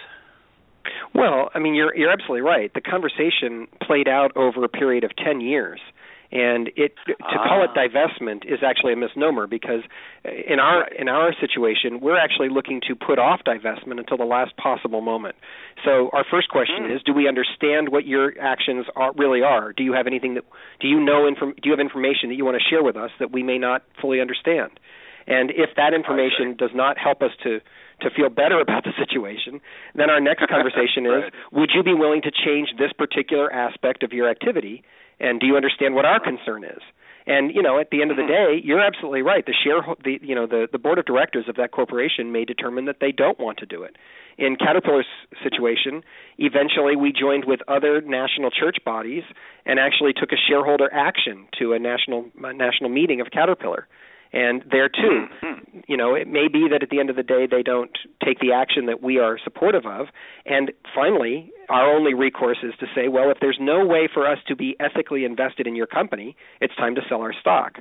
Well, 1.14 1.50
I 1.54 1.60
mean, 1.60 1.76
you're 1.76 1.96
you're 1.96 2.12
absolutely 2.12 2.42
right. 2.42 2.74
The 2.74 2.82
conversation 2.82 3.68
played 3.82 4.08
out 4.08 4.36
over 4.36 4.64
a 4.64 4.70
period 4.70 5.04
of 5.04 5.16
ten 5.16 5.42
years, 5.42 5.80
and 6.32 6.70
it 6.76 6.94
to 7.06 7.14
ah. 7.22 7.48
call 7.48 7.64
it 7.64 7.70
ah. 7.76 7.78
divestment 7.78 8.46
is 8.46 8.60
actually 8.66 8.94
a 8.94 8.96
misnomer 8.96 9.48
because 9.48 9.82
in 10.26 10.60
our 10.60 10.88
in 10.88 11.08
our 11.08 11.34
situation, 11.40 12.00
we're 12.02 12.18
actually 12.18 12.50
looking 12.50 12.82
to 12.88 12.96
put 12.96 13.20
off 13.20 13.42
divestment 13.46 14.00
until 14.00 14.18
the 14.18 14.26
last 14.26 14.58
possible 14.58 15.02
moment. 15.02 15.36
So 15.86 16.10
our 16.12 16.26
first 16.30 16.50
question 16.50 16.84
mm. 16.84 16.96
is: 16.96 17.04
Do 17.04 17.14
we 17.14 17.28
understand 17.28 17.90
what 17.90 18.06
your 18.06 18.34
actions 18.42 18.88
are, 18.96 19.14
really 19.16 19.42
are? 19.42 19.74
Do 19.74 19.84
you 19.84 19.94
have 19.94 20.08
anything 20.08 20.34
that 20.34 20.44
do 20.80 20.88
you 20.88 21.00
know? 21.00 21.28
Inform, 21.28 21.54
do 21.54 21.70
you 21.70 21.72
have 21.72 21.80
information 21.80 22.30
that 22.30 22.36
you 22.36 22.46
want 22.46 22.58
to 22.58 22.64
share 22.68 22.84
with 22.84 22.98
us 22.98 23.12
that 23.20 23.32
we 23.32 23.44
may 23.44 23.60
not 23.60 23.84
fully 24.02 24.20
understand? 24.20 24.72
And 25.28 25.52
if 25.52 25.76
that 25.78 25.94
information 25.94 26.56
does 26.58 26.72
not 26.74 26.98
help 26.98 27.22
us 27.22 27.32
to 27.44 27.62
to 28.04 28.10
feel 28.10 28.30
better 28.30 28.60
about 28.60 28.84
the 28.84 28.94
situation, 28.98 29.60
then 29.96 30.10
our 30.10 30.22
next 30.22 30.48
conversation 30.50 31.06
right. 31.06 31.26
is 31.26 31.32
would 31.52 31.72
you 31.74 31.84
be 31.84 31.94
willing 31.94 32.22
to 32.22 32.32
change 32.32 32.70
this 32.78 32.94
particular 32.94 33.52
aspect 33.52 34.04
of 34.04 34.14
your 34.14 34.30
activity 34.30 34.84
and 35.20 35.40
do 35.40 35.48
you 35.48 35.56
understand 35.56 35.96
what 35.96 36.06
our 36.06 36.20
concern 36.20 36.64
is? 36.64 36.82
And 37.26 37.56
you 37.56 37.62
know, 37.62 37.80
at 37.80 37.90
the 37.90 38.02
end 38.02 38.12
of 38.12 38.18
the 38.18 38.24
mm-hmm. 38.24 38.60
day, 38.60 38.62
you're 38.64 38.82
absolutely 38.82 39.22
right. 39.22 39.46
The 39.46 39.54
share, 39.54 39.82
the 40.04 40.20
you 40.22 40.36
know, 40.36 40.46
the 40.46 40.68
the 40.70 40.78
board 40.78 41.00
of 41.00 41.06
directors 41.06 41.46
of 41.48 41.56
that 41.56 41.72
corporation 41.72 42.34
may 42.34 42.44
determine 42.44 42.86
that 42.86 42.98
they 43.00 43.14
don't 43.14 43.40
want 43.40 43.60
to 43.60 43.66
do 43.66 43.84
it. 43.84 43.96
In 44.38 44.58
Caterpillar's 44.58 45.06
situation, 45.42 46.04
eventually 46.38 46.96
we 46.98 47.14
joined 47.14 47.46
with 47.46 47.62
other 47.68 48.02
national 48.02 48.52
church 48.52 48.78
bodies 48.84 49.24
and 49.66 49.80
actually 49.80 50.12
took 50.12 50.34
a 50.34 50.36
shareholder 50.50 50.92
action 50.92 51.48
to 51.60 51.72
a 51.72 51.80
national 51.80 52.26
a 52.44 52.54
national 52.54 52.90
meeting 52.90 53.22
of 53.22 53.28
Caterpillar 53.32 53.88
and 54.34 54.64
there 54.70 54.90
too, 54.90 55.28
mm-hmm. 55.44 55.80
you 55.88 55.96
know, 55.96 56.16
it 56.16 56.28
may 56.28 56.48
be 56.48 56.68
that 56.72 56.82
at 56.82 56.90
the 56.90 57.00
end 57.00 57.12
of 57.12 57.16
the 57.16 57.24
day 57.24 57.48
they 57.50 57.62
don't 57.62 57.96
take 58.26 58.40
the 58.40 58.52
action 58.52 58.88
that 58.88 59.02
we 59.02 59.20
are 59.20 59.38
supportive 59.44 59.86
of. 59.86 60.08
And 60.46 60.72
finally, 60.94 61.52
our 61.70 61.94
only 61.96 62.16
recourse 62.16 62.58
is 62.64 62.74
to 62.80 62.88
say, 62.96 63.08
well, 63.08 63.30
if 63.30 63.38
there's 63.40 63.60
no 63.62 63.86
way 63.86 64.10
for 64.12 64.28
us 64.28 64.40
to 64.48 64.56
be 64.56 64.76
ethically 64.80 65.24
invested 65.24 65.68
in 65.68 65.76
your 65.76 65.86
company, 65.86 66.36
it's 66.60 66.76
time 66.76 66.96
to 66.96 67.02
sell 67.08 67.22
our 67.22 67.34
stock. 67.40 67.78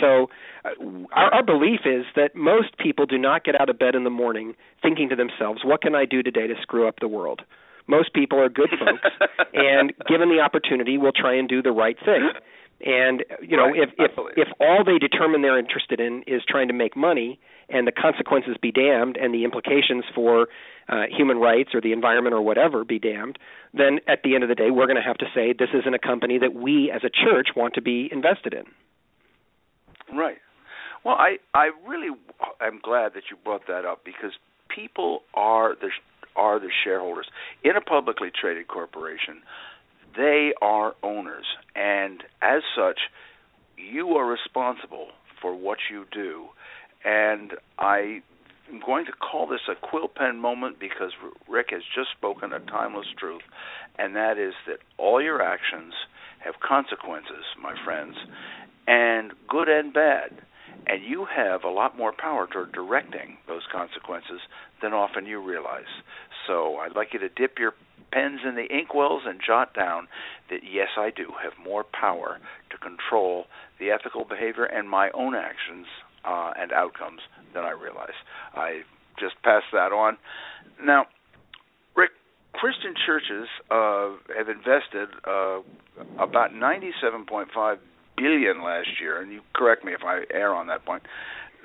So, 0.00 0.28
uh, 0.64 0.70
our, 1.12 1.34
our 1.34 1.42
belief 1.44 1.80
is 1.84 2.04
that 2.16 2.34
most 2.34 2.76
people 2.78 3.06
do 3.06 3.16
not 3.16 3.44
get 3.44 3.58
out 3.58 3.70
of 3.70 3.78
bed 3.78 3.94
in 3.94 4.02
the 4.02 4.10
morning 4.10 4.54
thinking 4.82 5.08
to 5.10 5.16
themselves, 5.16 5.60
what 5.64 5.80
can 5.82 5.94
I 5.94 6.04
do 6.04 6.22
today 6.22 6.48
to 6.48 6.54
screw 6.60 6.88
up 6.88 6.96
the 7.00 7.08
world? 7.08 7.42
Most 7.86 8.12
people 8.12 8.40
are 8.40 8.48
good 8.48 8.70
folks, 8.70 9.14
and 9.54 9.92
given 10.08 10.28
the 10.28 10.40
opportunity, 10.40 10.98
will 10.98 11.12
try 11.12 11.34
and 11.34 11.48
do 11.48 11.62
the 11.62 11.70
right 11.70 11.96
thing. 12.04 12.30
And 12.84 13.24
you 13.40 13.56
know, 13.56 13.68
right. 13.68 13.88
if 13.88 13.90
if 13.98 14.10
if 14.36 14.48
all 14.60 14.84
they 14.84 14.98
determine 14.98 15.40
they're 15.40 15.58
interested 15.58 15.98
in 15.98 16.22
is 16.26 16.42
trying 16.46 16.68
to 16.68 16.74
make 16.74 16.94
money, 16.94 17.40
and 17.70 17.86
the 17.86 17.92
consequences 17.92 18.56
be 18.60 18.70
damned, 18.70 19.16
and 19.16 19.32
the 19.32 19.44
implications 19.44 20.04
for 20.14 20.48
uh, 20.88 21.04
human 21.10 21.38
rights 21.38 21.70
or 21.74 21.80
the 21.80 21.92
environment 21.92 22.34
or 22.34 22.42
whatever 22.42 22.84
be 22.84 22.98
damned, 22.98 23.38
then 23.72 24.00
at 24.06 24.22
the 24.22 24.34
end 24.34 24.44
of 24.44 24.50
the 24.50 24.54
day, 24.54 24.70
we're 24.70 24.86
going 24.86 24.96
to 24.96 25.02
have 25.02 25.16
to 25.18 25.26
say 25.34 25.54
this 25.54 25.70
isn't 25.72 25.94
a 25.94 25.98
company 25.98 26.38
that 26.38 26.54
we 26.54 26.90
as 26.94 27.02
a 27.02 27.10
church 27.10 27.48
want 27.56 27.74
to 27.74 27.80
be 27.80 28.10
invested 28.12 28.52
in. 28.52 28.64
Right. 30.16 30.38
Well, 31.02 31.16
I 31.16 31.38
I 31.54 31.70
really 31.86 32.10
am 32.60 32.80
glad 32.82 33.14
that 33.14 33.24
you 33.30 33.38
brought 33.42 33.66
that 33.68 33.84
up 33.86 34.04
because 34.04 34.32
people 34.68 35.22
are 35.34 35.74
the 35.74 35.90
are 36.36 36.60
the 36.60 36.70
shareholders 36.84 37.26
in 37.64 37.76
a 37.76 37.80
publicly 37.80 38.30
traded 38.30 38.68
corporation. 38.68 39.42
They 40.16 40.52
are 40.62 40.94
owners, 41.02 41.44
and 41.74 42.22
as 42.40 42.62
such, 42.74 42.98
you 43.76 44.10
are 44.10 44.26
responsible 44.26 45.08
for 45.40 45.54
what 45.54 45.78
you 45.90 46.06
do. 46.10 46.46
And 47.04 47.52
I 47.78 48.20
am 48.70 48.80
going 48.84 49.04
to 49.06 49.12
call 49.12 49.46
this 49.46 49.60
a 49.68 49.74
quill 49.74 50.08
pen 50.08 50.38
moment 50.38 50.80
because 50.80 51.12
Rick 51.48 51.68
has 51.70 51.82
just 51.94 52.08
spoken 52.16 52.52
a 52.52 52.60
timeless 52.60 53.06
truth, 53.18 53.42
and 53.98 54.16
that 54.16 54.38
is 54.38 54.54
that 54.66 54.78
all 54.98 55.22
your 55.22 55.42
actions 55.42 55.92
have 56.44 56.54
consequences, 56.66 57.44
my 57.62 57.74
friends, 57.84 58.16
and 58.86 59.32
good 59.48 59.68
and 59.68 59.92
bad. 59.92 60.30
And 60.88 61.02
you 61.02 61.26
have 61.34 61.64
a 61.64 61.70
lot 61.70 61.96
more 61.96 62.12
power 62.16 62.46
toward 62.46 62.72
directing 62.72 63.38
those 63.48 63.62
consequences 63.72 64.40
than 64.80 64.92
often 64.92 65.26
you 65.26 65.42
realize. 65.42 65.90
So 66.46 66.76
I'd 66.76 66.94
like 66.94 67.08
you 67.12 67.18
to 67.18 67.28
dip 67.28 67.58
your 67.58 67.72
pens 68.12 68.40
in 68.46 68.54
the 68.54 68.68
inkwells 68.68 69.26
and 69.26 69.40
jot 69.44 69.74
down 69.74 70.08
that 70.50 70.60
yes, 70.62 70.88
I 70.96 71.10
do 71.10 71.32
have 71.42 71.52
more 71.62 71.84
power 71.84 72.38
to 72.70 72.78
control 72.78 73.46
the 73.78 73.90
ethical 73.90 74.24
behavior 74.24 74.64
and 74.64 74.88
my 74.88 75.10
own 75.10 75.34
actions 75.34 75.86
uh, 76.24 76.52
and 76.58 76.72
outcomes 76.72 77.20
than 77.54 77.64
I 77.64 77.70
realize. 77.70 78.16
I 78.54 78.82
just 79.18 79.34
pass 79.42 79.62
that 79.72 79.92
on. 79.92 80.16
Now, 80.82 81.06
Rick, 81.96 82.10
Christian 82.52 82.94
churches 83.06 83.48
uh, 83.70 84.10
have 84.36 84.48
invested 84.48 85.08
uh, 85.24 85.60
about 86.18 86.52
97.5 86.52 87.78
billion 88.16 88.62
last 88.62 88.88
year, 89.00 89.20
and 89.20 89.32
you 89.32 89.40
correct 89.54 89.84
me 89.84 89.92
if 89.92 90.02
I 90.04 90.22
err 90.32 90.54
on 90.54 90.66
that 90.68 90.84
point. 90.84 91.02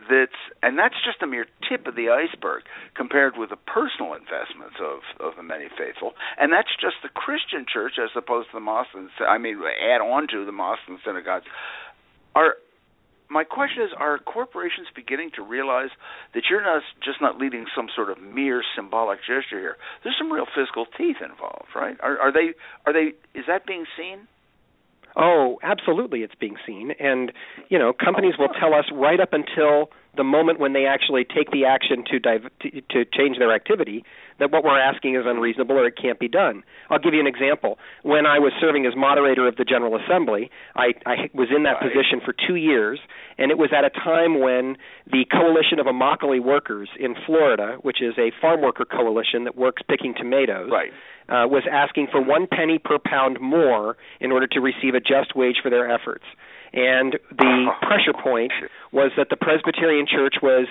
That's 0.09 0.39
and 0.63 0.77
that's 0.77 0.95
just 1.05 1.21
a 1.21 1.27
mere 1.27 1.45
tip 1.69 1.85
of 1.85 1.95
the 1.95 2.09
iceberg 2.09 2.63
compared 2.95 3.37
with 3.37 3.49
the 3.49 3.55
personal 3.55 4.13
investments 4.13 4.81
of 4.81 5.05
of 5.19 5.35
the 5.37 5.43
many 5.43 5.67
faithful, 5.77 6.13
and 6.39 6.51
that's 6.51 6.73
just 6.79 6.95
the 7.03 7.09
Christian 7.09 7.65
church 7.71 7.93
as 8.01 8.09
opposed 8.15 8.49
to 8.49 8.57
the 8.57 8.65
mosques. 8.65 8.95
I 9.21 9.37
mean, 9.37 9.61
add 9.61 10.01
on 10.01 10.27
to 10.29 10.45
the 10.45 10.51
mosques 10.51 10.85
and 10.87 10.97
synagogues. 11.05 11.45
Are 12.35 12.55
my 13.29 13.43
question 13.43 13.83
is: 13.83 13.91
Are 13.95 14.17
corporations 14.19 14.87
beginning 14.93 15.31
to 15.35 15.41
realize 15.41 15.89
that 16.33 16.43
you're 16.49 16.63
not 16.63 16.83
just 17.03 17.21
not 17.21 17.37
leading 17.37 17.65
some 17.75 17.87
sort 17.95 18.09
of 18.09 18.19
mere 18.21 18.61
symbolic 18.75 19.19
gesture 19.19 19.59
here? 19.59 19.77
There's 20.03 20.15
some 20.17 20.31
real 20.31 20.47
fiscal 20.53 20.85
teeth 20.97 21.17
involved, 21.21 21.71
right? 21.75 21.95
Are, 22.01 22.19
are 22.19 22.31
they? 22.33 22.53
Are 22.85 22.91
they? 22.93 23.13
Is 23.37 23.45
that 23.47 23.65
being 23.65 23.85
seen? 23.95 24.27
Oh, 25.15 25.59
absolutely, 25.63 26.21
it's 26.21 26.35
being 26.35 26.55
seen, 26.65 26.91
and 26.99 27.31
you 27.69 27.77
know, 27.77 27.93
companies 27.93 28.35
will 28.39 28.47
tell 28.47 28.73
us 28.73 28.85
right 28.93 29.19
up 29.19 29.33
until 29.33 29.89
the 30.15 30.23
moment 30.23 30.59
when 30.59 30.73
they 30.73 30.85
actually 30.85 31.23
take 31.23 31.51
the 31.51 31.65
action 31.65 32.03
to, 32.11 32.19
div- 32.19 32.51
to 32.61 32.81
to 32.89 33.05
change 33.05 33.37
their 33.37 33.53
activity 33.53 34.03
that 34.41 34.51
what 34.51 34.63
we're 34.63 34.79
asking 34.79 35.15
is 35.15 35.21
unreasonable 35.25 35.77
or 35.77 35.85
it 35.85 35.95
can't 36.01 36.19
be 36.19 36.27
done. 36.27 36.63
I'll 36.89 36.99
give 36.99 37.13
you 37.13 37.19
an 37.19 37.27
example. 37.27 37.77
When 38.01 38.25
I 38.25 38.39
was 38.39 38.51
serving 38.59 38.87
as 38.87 38.93
moderator 38.97 39.47
of 39.47 39.55
the 39.55 39.63
General 39.63 39.95
Assembly, 39.95 40.49
I, 40.75 40.93
I 41.05 41.29
was 41.33 41.49
in 41.55 41.61
that 41.63 41.77
right. 41.77 41.93
position 41.93 42.19
for 42.25 42.33
two 42.33 42.55
years, 42.55 42.99
and 43.37 43.51
it 43.51 43.59
was 43.59 43.69
at 43.71 43.85
a 43.85 43.91
time 43.91 44.39
when 44.41 44.77
the 45.05 45.25
Coalition 45.31 45.79
of 45.79 45.85
Immokalee 45.85 46.43
Workers 46.43 46.89
in 46.99 47.15
Florida, 47.25 47.77
which 47.83 48.01
is 48.01 48.15
a 48.17 48.31
farm 48.41 48.61
worker 48.61 48.83
coalition 48.83 49.43
that 49.43 49.55
works 49.55 49.83
picking 49.87 50.15
tomatoes, 50.17 50.71
right. 50.71 50.91
uh, 51.29 51.47
was 51.47 51.63
asking 51.71 52.07
for 52.11 52.19
one 52.19 52.47
penny 52.47 52.79
per 52.79 52.97
pound 52.97 53.39
more 53.39 53.95
in 54.19 54.31
order 54.31 54.47
to 54.47 54.59
receive 54.59 54.95
a 54.95 54.99
just 54.99 55.35
wage 55.35 55.57
for 55.61 55.69
their 55.69 55.89
efforts. 55.89 56.25
And 56.73 57.19
the 57.31 57.67
pressure 57.81 58.13
point 58.13 58.51
was 58.91 59.11
that 59.17 59.29
the 59.29 59.35
Presbyterian 59.35 60.05
Church 60.07 60.35
was, 60.41 60.67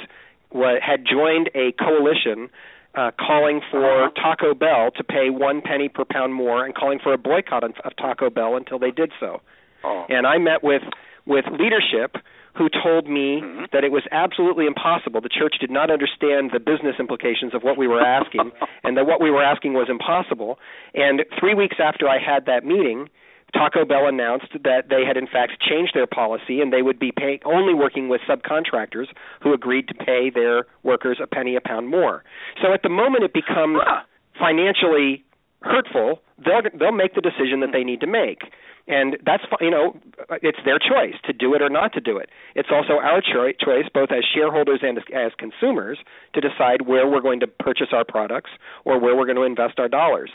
was 0.50 0.80
had 0.82 1.04
joined 1.04 1.50
a 1.54 1.72
coalition 1.72 2.48
uh, 2.94 3.10
calling 3.20 3.60
for 3.70 4.04
Uh-huh. 4.04 4.10
Taco 4.20 4.54
Bell 4.54 4.90
to 4.96 5.04
pay 5.04 5.30
one 5.30 5.60
penny 5.60 5.88
per 5.88 6.04
pound 6.04 6.34
more 6.34 6.64
and 6.64 6.74
calling 6.74 6.98
for 6.98 7.12
a 7.12 7.18
boycott 7.18 7.62
of, 7.62 7.72
of 7.84 7.94
Taco 7.96 8.30
Bell 8.30 8.56
until 8.56 8.78
they 8.78 8.90
did 8.90 9.12
so. 9.20 9.40
Oh. 9.84 10.06
And 10.08 10.26
I 10.26 10.38
met 10.38 10.62
with 10.64 10.82
with 11.26 11.44
leadership 11.52 12.16
who 12.54 12.68
told 12.68 13.06
me 13.06 13.40
Mhm. 13.42 13.70
that 13.70 13.84
it 13.84 13.92
was 13.92 14.02
absolutely 14.10 14.66
impossible. 14.66 15.20
The 15.20 15.28
church 15.28 15.56
did 15.60 15.70
not 15.70 15.88
understand 15.90 16.50
the 16.50 16.58
business 16.58 16.96
implications 16.98 17.54
of 17.54 17.62
what 17.62 17.76
we 17.76 17.86
were 17.86 18.00
asking, 18.02 18.50
and 18.84 18.96
that 18.96 19.06
what 19.06 19.20
we 19.20 19.30
were 19.30 19.42
asking 19.42 19.74
was 19.74 19.88
impossible. 19.88 20.58
And 20.94 21.24
three 21.38 21.54
weeks 21.54 21.76
after 21.78 22.08
I 22.08 22.18
had 22.18 22.46
that 22.46 22.64
meeting, 22.64 23.08
Taco 23.52 23.84
Bell 23.84 24.06
announced 24.06 24.52
that 24.64 24.88
they 24.90 25.04
had 25.04 25.16
in 25.16 25.26
fact 25.26 25.60
changed 25.60 25.92
their 25.94 26.06
policy 26.06 26.60
and 26.60 26.72
they 26.72 26.82
would 26.82 26.98
be 26.98 27.12
pay, 27.12 27.40
only 27.44 27.74
working 27.74 28.08
with 28.08 28.20
subcontractors 28.28 29.06
who 29.42 29.52
agreed 29.52 29.88
to 29.88 29.94
pay 29.94 30.30
their 30.30 30.66
workers 30.82 31.18
a 31.22 31.26
penny 31.26 31.56
a 31.56 31.60
pound 31.60 31.88
more. 31.88 32.22
So 32.62 32.72
at 32.72 32.82
the 32.82 32.88
moment 32.88 33.24
it 33.24 33.32
becomes 33.32 33.78
Huh. 33.82 34.02
financially 34.38 35.24
hurtful, 35.62 36.22
they'll 36.44 36.62
they'll 36.78 36.92
make 36.92 37.14
the 37.14 37.20
decision 37.20 37.60
that 37.60 37.70
they 37.72 37.84
need 37.84 38.00
to 38.00 38.06
make. 38.06 38.42
And 38.88 39.18
that's 39.24 39.44
you 39.60 39.70
know 39.70 39.96
it's 40.42 40.58
their 40.64 40.78
choice 40.78 41.14
to 41.24 41.32
do 41.32 41.54
it 41.54 41.62
or 41.62 41.68
not 41.68 41.92
to 41.92 42.00
do 42.00 42.16
it. 42.16 42.30
It's 42.54 42.70
also 42.72 42.94
our 42.94 43.20
choi- 43.20 43.52
choice, 43.52 43.84
both 43.92 44.10
as 44.10 44.24
shareholders 44.24 44.80
and 44.82 44.98
as, 44.98 45.04
as 45.14 45.32
consumers, 45.38 45.98
to 46.34 46.40
decide 46.40 46.86
where 46.88 47.06
we're 47.06 47.20
going 47.20 47.40
to 47.40 47.46
purchase 47.46 47.88
our 47.92 48.04
products 48.04 48.50
or 48.84 48.98
where 48.98 49.14
we're 49.14 49.26
going 49.26 49.36
to 49.36 49.42
invest 49.44 49.78
our 49.78 49.88
dollars. 49.88 50.30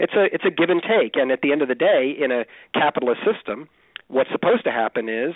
It's 0.00 0.14
a 0.14 0.24
it's 0.34 0.44
a 0.46 0.50
give 0.50 0.70
and 0.70 0.82
take, 0.82 1.14
and 1.16 1.30
at 1.30 1.42
the 1.42 1.52
end 1.52 1.60
of 1.60 1.68
the 1.68 1.74
day, 1.74 2.16
in 2.18 2.32
a 2.32 2.46
capitalist 2.72 3.20
system, 3.20 3.68
what's 4.08 4.30
supposed 4.32 4.64
to 4.64 4.72
happen 4.72 5.10
is 5.10 5.34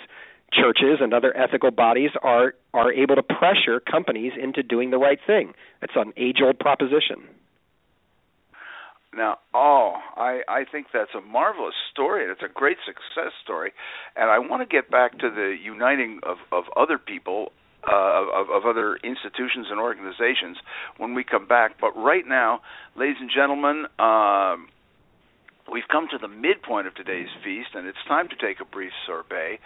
churches 0.51 0.97
and 1.01 1.13
other 1.13 1.37
ethical 1.37 1.69
bodies 1.69 2.09
are 2.23 2.55
are 2.73 2.91
able 2.91 3.15
to 3.15 3.23
pressure 3.23 3.79
companies 3.79 4.33
into 4.41 4.63
doing 4.63 4.89
the 4.89 4.97
right 4.97 5.19
thing. 5.25 5.53
It's 5.83 5.93
an 5.95 6.13
age 6.17 6.37
old 6.43 6.57
proposition. 6.57 7.29
Now, 9.15 9.37
oh, 9.53 9.93
I 10.17 10.41
I 10.47 10.65
think 10.69 10.87
that's 10.91 11.13
a 11.15 11.21
marvelous 11.21 11.75
story, 11.91 12.23
and 12.23 12.31
it's 12.31 12.41
a 12.41 12.51
great 12.51 12.77
success 12.85 13.33
story. 13.43 13.71
And 14.15 14.31
I 14.31 14.39
want 14.39 14.67
to 14.67 14.75
get 14.75 14.89
back 14.89 15.19
to 15.19 15.29
the 15.29 15.55
uniting 15.63 16.21
of 16.23 16.37
of 16.51 16.63
other 16.75 16.97
people, 16.97 17.51
uh, 17.91 18.41
of 18.41 18.49
of 18.49 18.65
other 18.65 18.97
institutions 19.03 19.67
and 19.69 19.79
organizations 19.79 20.57
when 20.97 21.13
we 21.13 21.23
come 21.23 21.47
back. 21.47 21.77
But 21.79 21.95
right 21.95 22.27
now, 22.27 22.61
ladies 22.95 23.17
and 23.19 23.29
gentlemen. 23.33 23.85
Um, 23.99 24.67
We've 25.71 25.87
come 25.91 26.07
to 26.11 26.19
the 26.19 26.27
midpoint 26.27 26.85
of 26.85 26.93
today's 26.93 27.29
feast, 27.43 27.69
and 27.73 27.87
it's 27.87 27.97
time 28.07 28.29
to 28.29 28.35
take 28.35 28.61
a 28.61 28.65
brief 28.65 28.91
sorbet. 29.07 29.57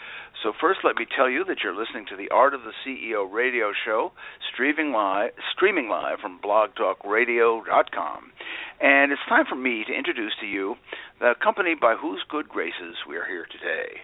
So, 0.42 0.54
first, 0.56 0.80
let 0.86 0.96
me 0.96 1.06
tell 1.06 1.30
you 1.30 1.44
that 1.44 1.58
you're 1.62 1.76
listening 1.76 2.06
to 2.08 2.16
the 2.16 2.30
Art 2.30 2.54
of 2.54 2.62
the 2.64 2.72
CEO 2.88 3.30
radio 3.30 3.74
show, 3.86 4.14
streaming 4.54 4.94
live, 4.94 5.32
streaming 5.52 5.90
live 5.90 6.20
from 6.20 6.40
blogtalkradio.com. 6.40 8.32
And 8.80 9.12
it's 9.12 9.22
time 9.28 9.44
for 9.50 9.56
me 9.56 9.84
to 9.86 9.94
introduce 9.94 10.32
to 10.40 10.46
you 10.46 10.76
the 11.20 11.34
company 11.44 11.76
by 11.76 11.96
whose 11.96 12.24
good 12.30 12.48
graces 12.48 12.96
we 13.08 13.18
are 13.18 13.26
here 13.26 13.46
today. 13.52 14.00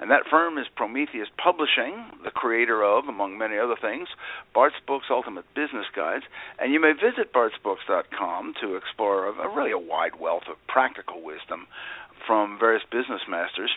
And 0.00 0.10
that 0.10 0.26
firm 0.30 0.58
is 0.58 0.66
Prometheus 0.74 1.28
Publishing, 1.36 2.06
the 2.24 2.30
creator 2.30 2.82
of, 2.82 3.06
among 3.08 3.38
many 3.38 3.58
other 3.58 3.76
things, 3.80 4.08
Bart's 4.52 4.76
Books 4.86 5.06
Ultimate 5.10 5.44
Business 5.54 5.86
Guides. 5.94 6.24
And 6.58 6.72
you 6.72 6.80
may 6.80 6.92
visit 6.92 7.32
bartsbooks.com 7.32 8.54
to 8.60 8.76
explore 8.76 9.28
a, 9.28 9.48
really 9.54 9.72
a 9.72 9.78
wide 9.78 10.20
wealth 10.20 10.44
of 10.50 10.56
practical 10.66 11.22
wisdom 11.22 11.66
from 12.26 12.58
various 12.58 12.82
business 12.90 13.22
masters. 13.28 13.70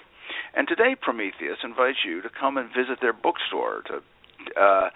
And 0.53 0.67
today, 0.67 0.95
Prometheus 0.99 1.59
invites 1.63 1.99
you 2.05 2.21
to 2.21 2.29
come 2.29 2.57
and 2.57 2.69
visit 2.69 2.99
their 3.01 3.13
bookstore 3.13 3.83
to 3.87 4.01
uh, 4.59 4.89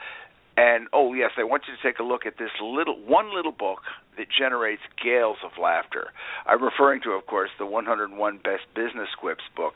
and 0.57 0.87
oh 0.93 1.13
yes, 1.13 1.31
I 1.37 1.43
want 1.43 1.63
you 1.67 1.75
to 1.75 1.81
take 1.81 1.99
a 1.99 2.03
look 2.03 2.25
at 2.25 2.37
this 2.37 2.51
little 2.61 2.99
one 2.99 3.33
little 3.33 3.51
book 3.51 3.79
that 4.17 4.27
generates 4.29 4.81
gales 5.01 5.37
of 5.43 5.51
laughter. 5.61 6.07
I'm 6.45 6.61
referring 6.61 7.01
to, 7.03 7.11
of 7.11 7.25
course, 7.25 7.49
the 7.57 7.65
101 7.65 8.37
Best 8.43 8.63
Business 8.75 9.09
Quips 9.17 9.43
book. 9.55 9.75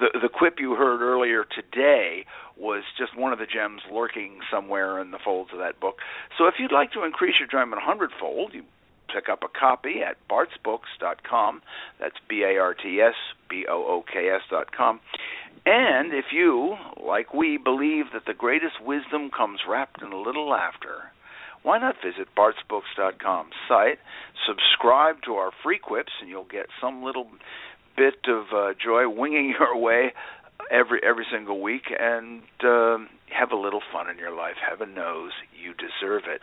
The 0.00 0.18
the 0.20 0.28
quip 0.28 0.56
you 0.58 0.74
heard 0.74 1.00
earlier 1.00 1.44
today 1.44 2.26
was 2.56 2.82
just 2.98 3.16
one 3.16 3.32
of 3.32 3.38
the 3.38 3.46
gems 3.46 3.82
lurking 3.92 4.40
somewhere 4.50 5.00
in 5.00 5.10
the 5.10 5.18
folds 5.22 5.50
of 5.52 5.58
that 5.58 5.78
book. 5.78 5.96
So 6.38 6.46
if 6.46 6.54
you'd 6.58 6.72
like 6.72 6.92
to 6.92 7.04
increase 7.04 7.36
your 7.38 7.46
enjoyment 7.46 7.80
a 7.82 7.84
hundredfold, 7.84 8.54
you 8.54 8.64
pick 9.12 9.28
up 9.28 9.42
a 9.42 9.48
copy 9.48 10.00
at 10.06 10.16
bartsbooks.com. 10.28 11.62
That's 12.00 12.16
B 12.28 12.42
A 12.42 12.58
R 12.58 12.74
T 12.74 13.00
S 13.00 13.14
B 13.48 13.64
O 13.68 13.84
O 13.84 14.04
K 14.10 14.28
S 14.28 14.42
dot 14.50 14.74
com. 14.76 15.00
And 15.64 16.12
if 16.12 16.26
you, 16.32 16.76
like 17.04 17.34
we, 17.34 17.56
believe 17.56 18.06
that 18.12 18.26
the 18.26 18.34
greatest 18.34 18.80
wisdom 18.84 19.30
comes 19.36 19.60
wrapped 19.68 20.00
in 20.00 20.12
a 20.12 20.20
little 20.20 20.48
laughter, 20.48 21.10
why 21.64 21.78
not 21.78 21.96
visit 21.96 22.28
bartsbooks.com 22.36 23.50
site, 23.68 23.98
subscribe 24.46 25.16
to 25.24 25.34
our 25.34 25.50
free 25.64 25.80
quips, 25.80 26.12
and 26.20 26.30
you'll 26.30 26.44
get 26.44 26.66
some 26.80 27.02
little 27.02 27.26
bit 27.96 28.14
of 28.28 28.44
uh, 28.54 28.74
joy 28.82 29.08
winging 29.08 29.54
your 29.58 29.76
way 29.76 30.12
every 30.70 31.00
every 31.02 31.26
single 31.30 31.60
week, 31.60 31.92
and 31.98 32.42
uh, 32.62 32.98
have 33.36 33.50
a 33.50 33.56
little 33.56 33.82
fun 33.92 34.08
in 34.08 34.18
your 34.18 34.34
life. 34.34 34.56
Heaven 34.62 34.94
knows 34.94 35.32
you 35.60 35.74
deserve 35.74 36.22
it. 36.32 36.42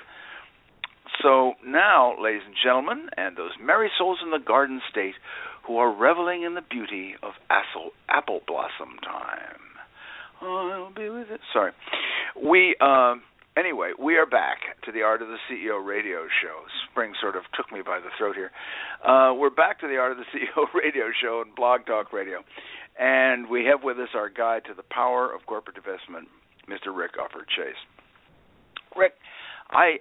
So 1.22 1.54
now, 1.66 2.16
ladies 2.22 2.42
and 2.46 2.56
gentlemen, 2.62 3.10
and 3.18 3.38
those 3.38 3.52
merry 3.62 3.90
souls 3.98 4.20
in 4.24 4.32
the 4.32 4.40
Garden 4.40 4.82
State 4.90 5.16
who 5.66 5.78
are 5.78 5.94
reveling 5.94 6.44
in 6.44 6.56
the 6.56 6.62
beauty 6.62 7.16
of 7.24 7.34
apple, 7.50 8.42
blossom 8.48 8.98
time, 9.04 9.64
I'll 10.42 10.94
be 10.94 11.10
with 11.10 11.30
it. 11.30 11.40
Sorry. 11.54 11.72
We 12.36 12.76
um 12.82 13.22
anyway, 13.56 13.92
we 13.98 14.18
are 14.18 14.26
back 14.26 14.60
to 14.86 14.92
the 14.92 15.02
Art 15.02 15.22
of 15.22 15.30
the 15.30 15.38
CEO 15.50 15.86
radio 15.86 16.28
show. 16.42 16.66
Spring 16.90 17.14
sort 17.22 17.36
of 17.36 17.44
took 17.56 17.72
me 17.72 17.82
by 17.86 18.00
the 18.00 18.10
throat 18.18 18.36
here. 18.36 18.52
Uh, 19.06 19.34
we're 19.34 19.50
back 19.50 19.80
to 19.82 19.88
the 19.88 19.98
Art 19.98 20.12
of 20.12 20.18
the 20.18 20.26
CEO 20.34 20.66
radio 20.74 21.06
show 21.22 21.44
and 21.46 21.56
Blog 21.56 21.86
Talk 21.86 22.12
Radio. 22.12 22.40
And 23.00 23.50
we 23.50 23.66
have 23.66 23.84
with 23.84 23.98
us 23.98 24.10
our 24.14 24.30
guide 24.30 24.64
to 24.68 24.74
the 24.74 24.84
power 24.84 25.34
of 25.34 25.46
corporate 25.46 25.78
investment, 25.78 26.28
Mr. 26.70 26.96
Rick 26.96 27.14
Ufford 27.18 27.48
Chase. 27.48 27.80
Rick, 28.96 29.14
I 29.72 29.98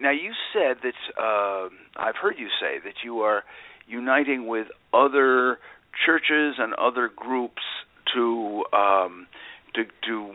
now 0.00 0.10
you 0.10 0.32
said 0.52 0.78
that 0.82 1.20
uh, 1.20 1.68
I've 1.96 2.16
heard 2.16 2.36
you 2.38 2.48
say 2.60 2.78
that 2.84 3.04
you 3.04 3.20
are 3.20 3.44
uniting 3.86 4.46
with 4.46 4.68
other 4.92 5.58
churches 6.04 6.56
and 6.58 6.74
other 6.74 7.10
groups 7.14 7.62
to 8.14 8.64
um, 8.72 9.26
to 9.74 9.84
to 10.06 10.34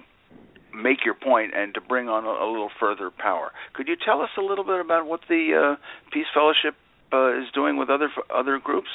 make 0.74 1.06
your 1.06 1.14
point 1.14 1.54
and 1.56 1.74
to 1.76 1.82
bring 1.82 2.10
on 2.10 2.26
a, 2.26 2.30
a, 2.30 2.48
little 2.50 2.72
further 2.80 3.12
power. 3.12 3.52
Could 3.74 3.88
you 3.88 3.96
tell 4.04 4.22
us 4.22 4.30
a 4.38 4.42
little 4.42 4.64
bit 4.64 4.80
about 4.80 5.06
what 5.06 5.22
the 5.30 5.76
uh, 5.76 5.82
Peace 6.12 6.26
Fellowship 6.34 6.76
uh, 7.14 7.40
is 7.40 7.46
doing 7.54 7.78
with 7.78 7.90
other 7.90 8.10
other 8.34 8.60
groups? 8.60 8.90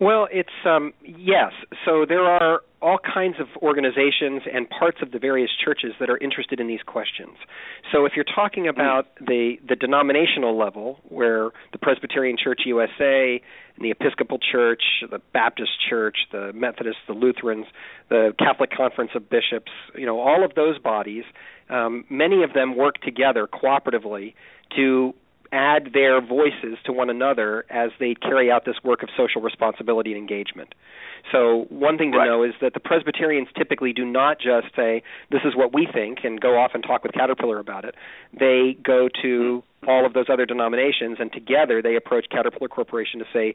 Well, 0.00 0.28
it's 0.30 0.48
um, 0.64 0.92
yes. 1.04 1.52
So 1.84 2.04
there 2.08 2.24
are 2.24 2.60
all 2.80 2.98
kinds 2.98 3.36
of 3.38 3.46
organizations 3.62 4.42
and 4.52 4.68
parts 4.68 4.98
of 5.00 5.12
the 5.12 5.18
various 5.18 5.50
churches 5.64 5.92
that 6.00 6.10
are 6.10 6.18
interested 6.18 6.58
in 6.58 6.66
these 6.66 6.82
questions. 6.84 7.36
So 7.92 8.04
if 8.04 8.12
you're 8.16 8.24
talking 8.24 8.66
about 8.66 9.06
the 9.20 9.56
the 9.68 9.76
denominational 9.76 10.58
level, 10.58 10.98
where 11.08 11.50
the 11.72 11.78
Presbyterian 11.78 12.36
Church 12.42 12.62
USA, 12.64 13.40
and 13.76 13.84
the 13.84 13.90
Episcopal 13.90 14.38
Church, 14.38 14.82
the 15.08 15.20
Baptist 15.32 15.72
Church, 15.88 16.16
the 16.32 16.52
Methodists, 16.52 17.02
the 17.06 17.14
Lutherans, 17.14 17.66
the 18.08 18.34
Catholic 18.38 18.70
Conference 18.70 19.12
of 19.14 19.30
Bishops, 19.30 19.72
you 19.94 20.06
know, 20.06 20.20
all 20.20 20.44
of 20.44 20.54
those 20.54 20.78
bodies, 20.78 21.24
um, 21.70 22.04
many 22.10 22.42
of 22.42 22.52
them 22.52 22.76
work 22.76 23.00
together 23.02 23.46
cooperatively 23.46 24.34
to 24.76 25.14
add 25.52 25.90
their 25.92 26.20
voices 26.20 26.78
to 26.84 26.92
one 26.92 27.10
another 27.10 27.64
as 27.70 27.90
they 28.00 28.14
carry 28.14 28.50
out 28.50 28.64
this 28.64 28.76
work 28.82 29.02
of 29.02 29.10
social 29.16 29.42
responsibility 29.42 30.12
and 30.12 30.18
engagement. 30.18 30.74
So, 31.30 31.66
one 31.68 31.98
thing 31.98 32.10
to 32.12 32.18
right. 32.18 32.26
know 32.26 32.42
is 32.42 32.52
that 32.60 32.74
the 32.74 32.80
Presbyterians 32.80 33.48
typically 33.56 33.92
do 33.92 34.04
not 34.04 34.38
just 34.38 34.74
say, 34.74 35.02
This 35.30 35.42
is 35.44 35.54
what 35.54 35.72
we 35.72 35.86
think, 35.92 36.18
and 36.24 36.40
go 36.40 36.58
off 36.58 36.72
and 36.74 36.82
talk 36.82 37.04
with 37.04 37.12
Caterpillar 37.12 37.58
about 37.58 37.84
it. 37.84 37.94
They 38.32 38.76
go 38.82 39.08
to 39.22 39.62
all 39.86 40.06
of 40.06 40.14
those 40.14 40.26
other 40.32 40.46
denominations, 40.46 41.18
and 41.20 41.32
together 41.32 41.80
they 41.82 41.94
approach 41.94 42.26
Caterpillar 42.30 42.68
Corporation 42.68 43.20
to 43.20 43.26
say, 43.32 43.54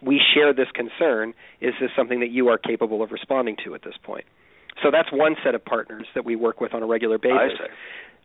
We 0.00 0.20
share 0.34 0.52
this 0.52 0.68
concern. 0.72 1.34
Is 1.60 1.74
this 1.80 1.90
something 1.96 2.20
that 2.20 2.30
you 2.30 2.48
are 2.48 2.58
capable 2.58 3.02
of 3.02 3.10
responding 3.10 3.56
to 3.64 3.74
at 3.74 3.82
this 3.82 3.94
point? 4.02 4.24
So 4.82 4.90
that's 4.92 5.10
one 5.10 5.34
set 5.42 5.54
of 5.54 5.64
partners 5.64 6.06
that 6.14 6.24
we 6.24 6.36
work 6.36 6.60
with 6.60 6.72
on 6.72 6.82
a 6.82 6.86
regular 6.86 7.18
basis. 7.18 7.58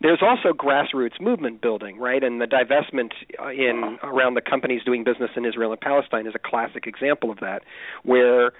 There's 0.01 0.21
also 0.21 0.49
grassroots 0.53 1.19
movement 1.21 1.61
building, 1.61 1.97
right? 1.97 2.23
And 2.23 2.41
the 2.41 2.45
divestment 2.45 3.11
uh, 3.39 3.49
in 3.49 3.97
around 4.03 4.33
the 4.33 4.41
companies 4.41 4.81
doing 4.83 5.03
business 5.03 5.31
in 5.35 5.45
Israel 5.45 5.71
and 5.71 5.79
Palestine 5.79 6.27
is 6.27 6.33
a 6.35 6.39
classic 6.39 6.87
example 6.87 7.31
of 7.31 7.39
that, 7.39 7.63
where 8.03 8.51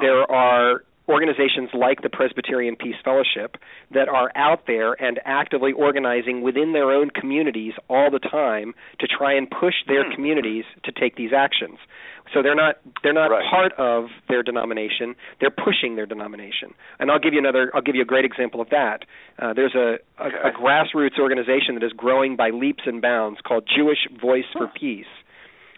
there 0.00 0.30
are 0.30 0.82
organizations 1.08 1.70
like 1.72 2.02
the 2.02 2.10
Presbyterian 2.10 2.76
Peace 2.76 2.96
Fellowship 3.02 3.56
that 3.92 4.08
are 4.08 4.30
out 4.36 4.66
there 4.66 4.92
and 5.02 5.20
actively 5.24 5.72
organizing 5.72 6.42
within 6.42 6.72
their 6.72 6.90
own 6.90 7.10
communities 7.10 7.72
all 7.88 8.10
the 8.10 8.18
time 8.18 8.74
to 9.00 9.06
try 9.06 9.32
and 9.32 9.50
push 9.50 9.74
their 9.86 10.04
hmm. 10.04 10.14
communities 10.14 10.64
to 10.84 10.92
take 10.92 11.16
these 11.16 11.32
actions. 11.34 11.78
So 12.34 12.42
they're 12.42 12.54
not 12.54 12.76
they're 13.02 13.14
not 13.14 13.30
right. 13.30 13.44
part 13.50 13.72
of 13.78 14.10
their 14.28 14.42
denomination. 14.42 15.14
They're 15.40 15.50
pushing 15.50 15.96
their 15.96 16.04
denomination. 16.04 16.74
And 16.98 17.10
I'll 17.10 17.18
give 17.18 17.32
you 17.32 17.38
another. 17.38 17.70
I'll 17.74 17.80
give 17.80 17.94
you 17.94 18.02
a 18.02 18.06
great 18.06 18.26
example 18.26 18.60
of 18.60 18.68
that. 18.68 19.04
Uh, 19.38 19.54
there's 19.54 19.74
a, 19.74 19.96
a, 20.22 20.26
okay. 20.26 20.36
a 20.44 20.50
grassroots 20.52 21.18
organization 21.18 21.74
that 21.74 21.82
is 21.82 21.92
growing 21.92 22.36
by 22.36 22.50
leaps 22.50 22.82
and 22.84 23.00
bounds 23.00 23.40
called 23.46 23.64
Jewish 23.74 24.06
Voice 24.20 24.44
for 24.52 24.68
Peace. 24.68 25.06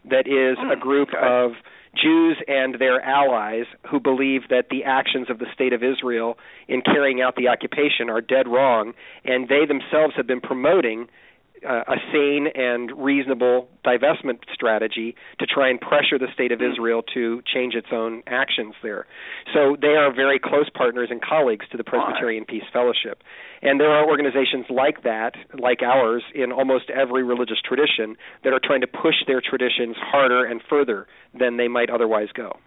That 0.04 0.26
is 0.26 0.58
a 0.58 0.74
Hmm. 0.74 0.80
group 0.80 1.10
okay. 1.10 1.18
of 1.24 1.52
Jews 1.94 2.36
and 2.46 2.76
their 2.78 3.00
allies 3.00 3.66
who 3.90 3.98
believe 3.98 4.48
that 4.48 4.68
the 4.70 4.84
actions 4.84 5.28
of 5.28 5.38
the 5.38 5.46
state 5.52 5.72
of 5.72 5.82
Israel 5.82 6.38
in 6.68 6.82
carrying 6.82 7.20
out 7.20 7.36
the 7.36 7.48
occupation 7.48 8.08
are 8.08 8.20
dead 8.20 8.46
wrong, 8.46 8.92
and 9.24 9.48
they 9.48 9.66
themselves 9.66 10.14
have 10.16 10.26
been 10.26 10.40
promoting 10.40 11.08
uh, 11.68 11.84
a 11.86 11.96
sane 12.12 12.46
and 12.54 12.90
reasonable 12.96 13.68
divestment 13.84 14.38
strategy 14.52 15.14
to 15.38 15.46
try 15.46 15.68
and 15.68 15.80
pressure 15.80 16.18
the 16.18 16.28
state 16.32 16.52
of 16.52 16.60
Israel 16.62 17.02
to 17.14 17.42
change 17.52 17.74
its 17.74 17.88
own 17.92 18.22
actions 18.26 18.74
there. 18.82 19.06
So 19.52 19.76
they 19.80 19.94
are 19.94 20.14
very 20.14 20.38
close 20.38 20.68
partners 20.70 21.08
and 21.10 21.20
colleagues 21.20 21.66
to 21.70 21.76
the 21.76 21.84
Presbyterian 21.84 22.44
Peace 22.44 22.64
Fellowship. 22.72 23.22
And 23.62 23.78
there 23.78 23.90
are 23.90 24.08
organizations 24.08 24.66
like 24.70 25.02
that, 25.02 25.32
like 25.58 25.82
ours, 25.82 26.22
in 26.34 26.52
almost 26.52 26.90
every 26.90 27.22
religious 27.22 27.58
tradition 27.62 28.16
that 28.44 28.52
are 28.52 28.60
trying 28.62 28.80
to 28.80 28.86
push 28.86 29.16
their 29.26 29.40
traditions 29.40 29.96
harder 29.98 30.44
and 30.44 30.62
further 30.68 31.06
than 31.38 31.56
they 31.56 31.68
might 31.68 31.90
otherwise 31.90 32.28
go. 32.34 32.58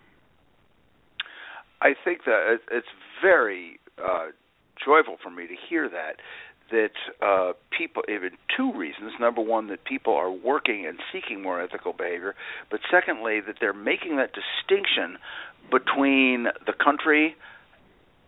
I 1.82 1.96
think 2.04 2.26
that 2.26 2.60
it's 2.72 2.88
very 3.22 3.80
uh, 3.98 4.28
joyful 4.84 5.18
for 5.22 5.30
me 5.30 5.48
to 5.48 5.56
hear 5.70 5.90
that 5.90 6.18
that 6.74 6.98
uh, 7.22 7.54
people, 7.78 8.04
even 8.10 8.32
two 8.58 8.74
reasons. 8.74 9.14
Number 9.20 9.42
one, 9.42 9.68
that 9.68 9.86
people 9.86 10.14
are 10.14 10.32
working 10.32 10.86
and 10.88 10.98
seeking 11.14 11.42
more 11.42 11.62
ethical 11.62 11.94
behavior, 11.94 12.36
but 12.70 12.80
secondly, 12.92 13.40
that 13.46 13.56
they're 13.62 13.74
making 13.74 14.18
that 14.18 14.32
distinction 14.34 15.18
between 15.72 16.48
the 16.66 16.74
country 16.74 17.36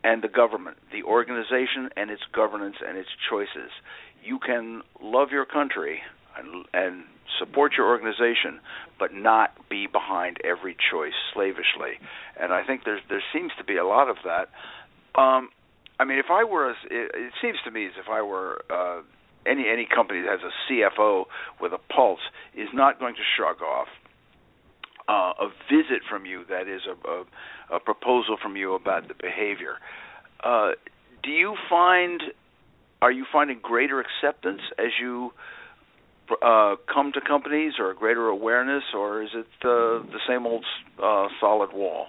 and 0.03 0.23
the 0.23 0.27
government, 0.27 0.77
the 0.91 1.03
organization 1.03 1.89
and 1.97 2.11
its 2.11 2.21
governance 2.31 2.77
and 2.87 2.97
its 2.97 3.09
choices. 3.29 3.71
You 4.23 4.37
can 4.39 4.83
love 5.01 5.29
your 5.31 5.45
country 5.45 6.01
and, 6.37 6.65
and 6.73 7.03
support 7.39 7.73
your 7.77 7.87
organization, 7.87 8.59
but 8.99 9.13
not 9.13 9.67
be 9.67 9.87
behind 9.87 10.37
every 10.43 10.77
choice 10.91 11.17
slavishly. 11.33 11.97
And 12.39 12.53
I 12.53 12.63
think 12.63 12.83
there's 12.85 13.01
there 13.09 13.23
seems 13.33 13.51
to 13.57 13.63
be 13.63 13.77
a 13.77 13.85
lot 13.85 14.09
of 14.09 14.17
that. 14.23 14.49
Um, 15.19 15.49
I 15.99 16.05
mean, 16.05 16.19
if 16.19 16.29
I 16.29 16.43
were, 16.43 16.69
a, 16.69 16.73
it, 16.89 17.11
it 17.13 17.33
seems 17.41 17.57
to 17.65 17.71
me 17.71 17.85
as 17.85 17.93
if 17.99 18.09
I 18.09 18.21
were 18.21 18.61
uh, 18.69 19.01
any 19.45 19.65
any 19.71 19.85
company 19.85 20.21
that 20.21 20.39
has 20.39 20.41
a 20.41 20.71
CFO 20.71 21.25
with 21.61 21.71
a 21.71 21.77
pulse 21.93 22.19
is 22.55 22.69
not 22.73 22.99
going 22.99 23.15
to 23.15 23.21
shrug 23.35 23.61
off 23.61 23.87
uh, 25.07 25.33
a 25.39 25.49
visit 25.69 26.01
from 26.09 26.25
you 26.25 26.43
that 26.49 26.67
is 26.67 26.81
a, 26.87 27.73
a, 27.73 27.77
a 27.77 27.79
proposal 27.79 28.37
from 28.41 28.55
you 28.55 28.73
about 28.73 29.07
the 29.07 29.13
behavior. 29.13 29.75
Uh, 30.43 30.71
do 31.23 31.29
you 31.29 31.55
find 31.69 32.21
are 33.01 33.11
you 33.11 33.25
finding 33.31 33.59
greater 33.61 34.01
acceptance 34.01 34.61
as 34.79 34.91
you 34.99 35.31
uh, 36.41 36.75
come 36.91 37.11
to 37.11 37.21
companies, 37.21 37.73
or 37.79 37.93
greater 37.93 38.27
awareness, 38.27 38.83
or 38.95 39.21
is 39.21 39.29
it 39.33 39.45
uh, 39.63 40.01
the 40.11 40.19
same 40.27 40.47
old 40.47 40.65
uh, 41.01 41.27
solid 41.39 41.71
wall? 41.71 42.07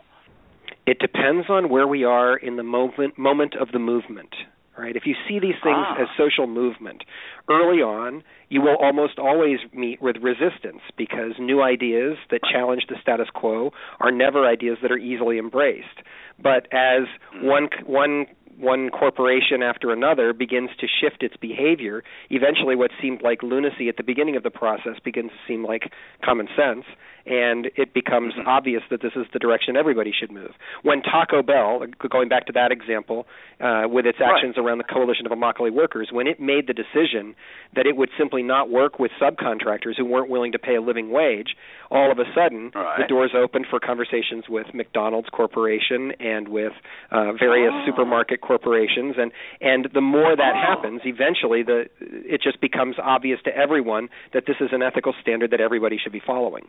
It 0.87 0.99
depends 0.99 1.49
on 1.49 1.69
where 1.69 1.87
we 1.87 2.05
are 2.05 2.37
in 2.37 2.57
the 2.57 2.63
moment 2.63 3.19
moment 3.19 3.55
of 3.61 3.73
the 3.73 3.79
movement. 3.79 4.35
Right? 4.79 4.95
If 4.95 5.07
you 5.07 5.15
see 5.27 5.39
these 5.39 5.57
things 5.63 5.87
ah. 5.89 6.03
as 6.03 6.09
social 6.19 6.47
movement, 6.47 7.03
early 7.49 7.79
on, 7.83 8.23
you 8.49 8.61
will 8.61 8.77
almost 8.77 9.19
always 9.19 9.59
meet 9.73 10.01
with 10.01 10.17
resistance 10.23 10.81
because 10.97 11.33
new 11.39 11.63
ideas 11.63 12.17
that 12.31 12.41
challenge 12.51 12.85
the 12.89 12.97
status 13.01 13.29
quo 13.35 13.73
are 14.01 14.11
never 14.11 14.47
ideas 14.47 14.79
that 14.83 14.93
are 14.93 14.99
easily 14.99 15.39
embraced. 15.39 16.03
But 16.43 16.67
as 16.73 17.03
one 17.41 17.69
one 17.85 18.27
one 18.59 18.89
corporation 18.89 19.63
after 19.63 19.93
another 19.93 20.33
begins 20.33 20.71
to 20.81 20.87
shift 20.87 21.23
its 21.23 21.37
behavior, 21.37 22.03
eventually 22.31 22.75
what 22.75 22.91
seemed 23.03 23.21
like 23.23 23.43
lunacy 23.43 23.89
at 23.89 23.99
the 23.99 24.03
beginning 24.03 24.35
of 24.35 24.43
the 24.43 24.51
process 24.51 24.95
begins 25.05 25.31
to 25.31 25.37
seem 25.47 25.63
like 25.63 25.93
common 26.25 26.49
sense, 26.57 26.85
and 27.27 27.71
it 27.77 27.93
becomes 27.93 28.33
Mm-hmm. 28.35 28.49
obvious 28.49 28.83
that 28.91 29.01
this 29.03 29.13
is 29.15 29.27
the 29.33 29.39
direction 29.39 29.77
everybody 29.77 30.11
should 30.19 30.33
move. 30.33 30.51
When 30.83 31.01
Taco 31.01 31.43
Bell, 31.43 31.83
going 32.11 32.29
back 32.29 32.47
to 32.47 32.53
that 32.53 32.73
example, 32.73 33.27
uh, 33.61 33.85
with 33.89 34.05
its 34.05 34.19
actions 34.21 34.57
right. 34.57 34.65
around 34.65 34.79
the 34.79 34.85
coalition 34.85 35.27
of 35.27 35.33
Immokalee 35.33 35.73
workers, 35.73 36.09
when 36.11 36.27
it 36.27 36.41
made 36.41 36.67
the 36.67 36.75
decision 36.75 37.36
that 37.75 37.87
it 37.87 37.97
would 37.97 38.09
simply 38.19 38.43
not 38.43 38.71
work 38.71 38.99
with 38.99 39.11
subcontractors 39.21 39.97
who 39.97 40.05
weren't 40.05 40.31
willing 40.31 40.53
to 40.53 40.59
pay 40.59 40.77
a 40.77 40.81
living 40.81 41.11
wage, 41.11 41.57
all 41.91 42.11
of 42.11 42.19
a 42.19 42.25
sudden 42.35 42.71
right. 42.75 42.99
the 42.99 43.07
doors 43.07 43.33
opened 43.37 43.67
for 43.69 43.79
conversations 43.79 44.45
with 44.49 44.67
McDonald's 44.75 45.29
Corporation 45.31 46.13
and 46.21 46.49
with 46.49 46.73
uh, 47.11 47.33
various 47.33 47.73
oh. 47.75 47.87
supermarket 47.87 48.41
corporations, 48.41 49.17
and 49.19 49.33
and 49.61 49.89
the 49.93 50.01
more 50.01 50.35
that 50.35 50.55
oh. 50.55 50.75
happens, 50.75 51.03
eventually 51.05 51.63
the 51.63 51.87
it 52.01 52.41
just 52.43 52.61
becomes 52.61 52.97
obvious 53.03 53.41
to 53.45 53.57
everyone 53.57 54.09
that 54.33 54.45
this 54.47 54.57
is 54.61 54.71
an 54.73 54.83
ethical 54.83 55.15
standard 55.21 55.51
that 55.51 55.61
everybody 55.61 55.99
should 56.03 56.13
be 56.13 56.23
following. 56.25 56.67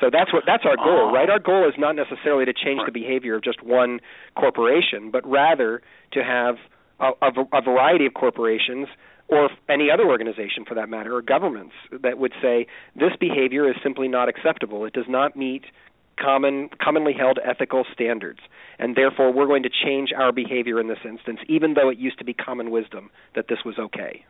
So 0.00 0.10
that's 0.12 0.32
what 0.32 0.42
that's 0.46 0.64
our 0.64 0.76
goal, 0.76 1.10
oh. 1.10 1.12
right? 1.12 1.30
Our 1.30 1.38
goal 1.38 1.68
is 1.68 1.74
not 1.78 1.96
necessarily 1.96 2.44
to 2.44 2.52
change 2.52 2.80
the 2.84 2.92
behavior 2.92 3.36
of 3.36 3.42
just 3.42 3.62
one 3.62 4.00
corporation, 4.36 5.10
but 5.10 5.26
rather 5.26 5.82
to 6.12 6.24
have 6.24 6.56
a, 7.00 7.10
a, 7.22 7.58
a 7.58 7.62
variety 7.62 8.06
of 8.06 8.14
corporations 8.14 8.88
or 9.34 9.50
any 9.68 9.90
other 9.90 10.04
organization 10.04 10.64
for 10.66 10.74
that 10.74 10.88
matter, 10.88 11.14
or 11.16 11.22
governments 11.22 11.74
that 12.02 12.18
would 12.18 12.32
say 12.40 12.66
this 12.94 13.12
behavior 13.18 13.68
is 13.68 13.76
simply 13.82 14.08
not 14.08 14.28
acceptable. 14.28 14.84
It 14.84 14.92
does 14.92 15.08
not 15.08 15.36
meet 15.36 15.64
common 16.20 16.70
commonly 16.80 17.12
held 17.12 17.40
ethical 17.44 17.84
standards 17.92 18.38
and 18.78 18.96
therefore 18.96 19.32
we're 19.32 19.46
going 19.46 19.62
to 19.62 19.70
change 19.70 20.12
our 20.16 20.32
behavior 20.32 20.80
in 20.80 20.88
this 20.88 20.98
instance, 21.04 21.40
even 21.48 21.74
though 21.74 21.88
it 21.88 21.98
used 21.98 22.18
to 22.18 22.24
be 22.24 22.34
common 22.34 22.70
wisdom 22.70 23.10
that 23.34 23.46
this 23.48 23.58
was 23.64 23.78
okay. 23.78 24.24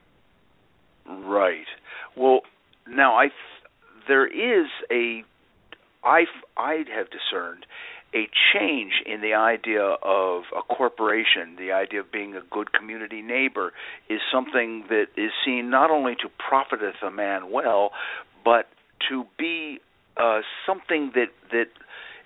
Right. 1.06 1.66
Well, 2.16 2.40
now 2.88 3.14
I 3.16 3.28
there 4.08 4.26
is 4.26 4.68
a 4.90 5.24
I 6.02 6.24
I 6.56 6.84
have 6.94 7.06
discerned 7.10 7.66
a 8.14 8.28
change 8.52 8.92
in 9.04 9.20
the 9.20 9.34
idea 9.34 9.82
of 9.82 10.42
a 10.56 10.62
corporation, 10.62 11.56
the 11.58 11.72
idea 11.72 12.00
of 12.00 12.12
being 12.12 12.34
a 12.34 12.42
good 12.50 12.72
community 12.72 13.22
neighbor, 13.22 13.72
is 14.08 14.20
something 14.32 14.84
that 14.88 15.06
is 15.16 15.32
seen 15.44 15.70
not 15.70 15.90
only 15.90 16.14
to 16.14 16.28
profiteth 16.38 17.02
a 17.02 17.10
man 17.10 17.50
well, 17.50 17.90
but 18.44 18.68
to 19.08 19.24
be 19.36 19.80
uh, 20.16 20.40
something 20.66 21.12
that 21.14 21.28
that 21.50 21.68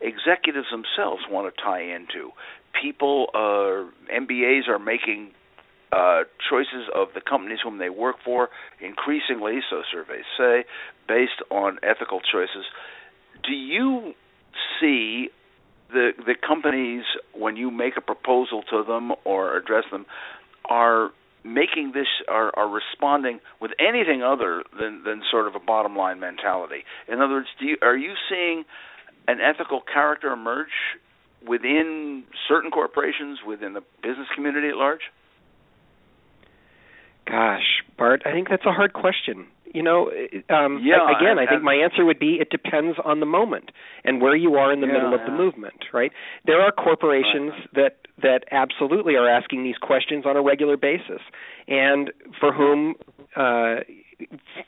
executives 0.00 0.68
themselves 0.70 1.22
want 1.28 1.52
to 1.52 1.62
tie 1.62 1.82
into. 1.82 2.30
People, 2.80 3.28
uh, 3.34 3.88
MBAs 4.14 4.68
are 4.68 4.78
making 4.78 5.30
uh, 5.90 6.24
choices 6.48 6.88
of 6.94 7.08
the 7.14 7.20
companies 7.20 7.58
whom 7.64 7.78
they 7.78 7.88
work 7.88 8.16
for 8.24 8.50
increasingly, 8.80 9.60
so 9.68 9.82
surveys 9.90 10.24
say, 10.36 10.64
based 11.08 11.42
on 11.50 11.78
ethical 11.82 12.20
choices. 12.20 12.66
Do 13.42 13.52
you 13.54 14.12
see 14.80 15.30
the 15.92 16.12
the 16.18 16.34
companies 16.34 17.04
when 17.34 17.56
you 17.56 17.70
make 17.70 17.96
a 17.96 18.00
proposal 18.00 18.62
to 18.70 18.84
them 18.84 19.12
or 19.24 19.56
address 19.56 19.84
them 19.90 20.06
are 20.68 21.10
making 21.44 21.92
this 21.94 22.06
are 22.28 22.52
are 22.56 22.68
responding 22.68 23.40
with 23.60 23.72
anything 23.78 24.22
other 24.22 24.62
than 24.78 25.02
than 25.04 25.22
sort 25.30 25.46
of 25.46 25.54
a 25.54 25.60
bottom 25.60 25.96
line 25.96 26.20
mentality. 26.20 26.84
In 27.06 27.20
other 27.20 27.34
words, 27.34 27.48
do 27.58 27.66
you, 27.66 27.76
are 27.82 27.96
you 27.96 28.14
seeing 28.28 28.64
an 29.26 29.38
ethical 29.40 29.80
character 29.80 30.32
emerge 30.32 30.98
within 31.46 32.24
certain 32.48 32.70
corporations, 32.70 33.38
within 33.46 33.74
the 33.74 33.82
business 34.02 34.26
community 34.34 34.68
at 34.68 34.76
large? 34.76 35.02
Gosh, 37.28 37.82
Bart, 37.98 38.22
I 38.24 38.32
think 38.32 38.48
that's 38.48 38.64
a 38.64 38.72
hard 38.72 38.94
question. 38.94 39.46
You 39.74 39.82
know, 39.82 40.10
um, 40.48 40.80
yeah, 40.82 41.14
again, 41.14 41.38
I, 41.38 41.44
I 41.44 41.46
think 41.46 41.62
my 41.62 41.74
answer 41.74 42.04
would 42.04 42.18
be 42.18 42.38
it 42.40 42.48
depends 42.48 42.96
on 43.04 43.20
the 43.20 43.26
moment 43.26 43.70
and 44.02 44.22
where 44.22 44.34
you 44.34 44.54
are 44.54 44.72
in 44.72 44.80
the 44.80 44.86
yeah, 44.86 44.94
middle 44.94 45.12
of 45.12 45.20
yeah. 45.20 45.26
the 45.26 45.36
movement, 45.36 45.84
right? 45.92 46.10
There 46.46 46.60
are 46.60 46.72
corporations 46.72 47.52
right. 47.52 47.74
that 47.74 47.96
that 48.22 48.44
absolutely 48.50 49.14
are 49.16 49.28
asking 49.28 49.64
these 49.64 49.76
questions 49.76 50.24
on 50.24 50.36
a 50.36 50.42
regular 50.42 50.78
basis, 50.78 51.20
and 51.68 52.10
for 52.40 52.50
whom 52.52 52.94
uh, 53.36 53.84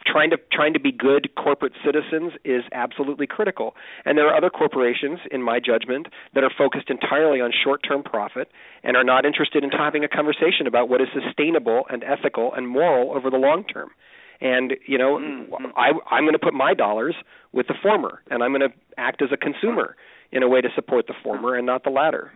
trying 0.06 0.30
to 0.30 0.38
trying 0.52 0.72
to 0.72 0.80
be 0.80 0.92
good 0.92 1.28
corporate 1.36 1.72
citizens 1.84 2.32
is 2.44 2.62
absolutely 2.72 3.26
critical. 3.26 3.74
And 4.04 4.16
there 4.16 4.28
are 4.28 4.36
other 4.36 4.50
corporations, 4.50 5.20
in 5.30 5.42
my 5.42 5.58
judgment, 5.58 6.08
that 6.34 6.44
are 6.44 6.50
focused 6.56 6.90
entirely 6.90 7.40
on 7.40 7.52
short-term 7.52 8.02
profit 8.02 8.48
and 8.82 8.96
are 8.96 9.04
not 9.04 9.24
interested 9.24 9.64
in 9.64 9.70
having 9.70 10.04
a 10.04 10.08
conversation 10.08 10.66
about 10.66 10.88
what 10.88 11.00
is 11.00 11.08
sustainable 11.12 11.84
and 11.90 12.04
ethical 12.04 12.54
and 12.54 12.68
moral 12.68 13.12
over 13.12 13.30
the 13.30 13.36
long 13.36 13.64
term. 13.64 13.90
And 14.40 14.74
you 14.86 14.98
know, 14.98 15.18
mm-hmm. 15.18 15.66
I, 15.76 15.92
I'm 16.10 16.24
going 16.24 16.32
to 16.32 16.38
put 16.38 16.54
my 16.54 16.74
dollars 16.74 17.14
with 17.52 17.66
the 17.66 17.74
former, 17.82 18.22
and 18.30 18.42
I'm 18.42 18.52
going 18.52 18.68
to 18.68 18.74
act 18.96 19.20
as 19.22 19.28
a 19.32 19.36
consumer 19.36 19.96
in 20.32 20.42
a 20.42 20.48
way 20.48 20.60
to 20.60 20.68
support 20.74 21.06
the 21.06 21.14
former 21.22 21.56
and 21.56 21.66
not 21.66 21.84
the 21.84 21.90
latter. 21.90 22.32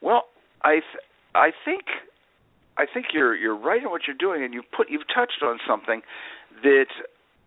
Well, 0.00 0.24
I 0.62 0.74
th- 0.74 1.04
I 1.34 1.50
think 1.64 1.84
I 2.78 2.86
think 2.92 3.06
you're 3.12 3.34
you're 3.34 3.58
right 3.58 3.82
in 3.82 3.90
what 3.90 4.02
you're 4.06 4.16
doing, 4.16 4.44
and 4.44 4.54
you've 4.54 4.70
put 4.74 4.88
you've 4.88 5.08
touched 5.14 5.42
on 5.42 5.58
something 5.66 6.00
that 6.62 6.86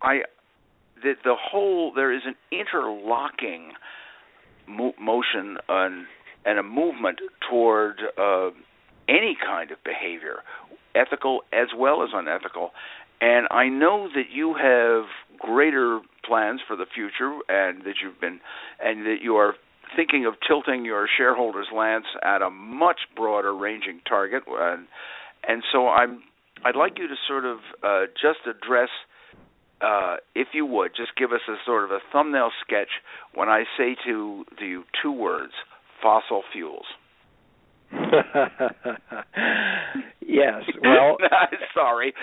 I 0.02 0.20
that 1.02 1.16
the 1.24 1.34
whole 1.34 1.92
there 1.92 2.12
is 2.12 2.22
an 2.26 2.34
interlocking 2.52 3.72
mo- 4.68 4.94
motion 5.00 5.56
and 5.68 6.06
and 6.44 6.58
a 6.58 6.62
movement 6.62 7.18
toward 7.48 8.00
uh, 8.18 8.50
any 9.08 9.36
kind 9.44 9.70
of 9.70 9.78
behavior, 9.84 10.42
ethical 10.94 11.42
as 11.52 11.68
well 11.76 12.02
as 12.02 12.10
unethical. 12.12 12.70
And 13.20 13.46
I 13.50 13.68
know 13.68 14.08
that 14.14 14.30
you 14.32 14.54
have 14.54 15.04
greater 15.38 16.00
plans 16.24 16.60
for 16.66 16.76
the 16.76 16.86
future, 16.92 17.38
and 17.48 17.82
that 17.84 17.94
you've 18.02 18.20
been, 18.20 18.40
and 18.82 19.06
that 19.06 19.18
you 19.22 19.36
are 19.36 19.54
thinking 19.94 20.26
of 20.26 20.34
tilting 20.46 20.84
your 20.84 21.06
shareholders' 21.16 21.68
lance 21.74 22.06
at 22.22 22.42
a 22.42 22.50
much 22.50 23.00
broader 23.14 23.54
ranging 23.54 24.00
target. 24.08 24.42
And 24.48 24.86
and 25.46 25.62
so 25.72 25.88
I'm 25.88 26.22
I'd 26.64 26.76
like 26.76 26.98
you 26.98 27.08
to 27.08 27.14
sort 27.26 27.44
of 27.44 27.58
uh, 27.82 28.06
just 28.20 28.40
address, 28.46 28.88
uh, 29.80 30.16
if 30.34 30.48
you 30.52 30.64
would, 30.66 30.92
just 30.96 31.16
give 31.16 31.32
us 31.32 31.40
a 31.48 31.56
sort 31.66 31.84
of 31.84 31.90
a 31.90 31.98
thumbnail 32.12 32.50
sketch 32.64 32.90
when 33.34 33.48
I 33.48 33.64
say 33.76 33.96
to, 34.06 34.44
to 34.58 34.64
you 34.64 34.84
two 35.02 35.12
words: 35.12 35.52
fossil 36.02 36.42
fuels. 36.52 36.86
yes. 40.20 40.62
Well, 40.82 41.18
sorry. 41.74 42.14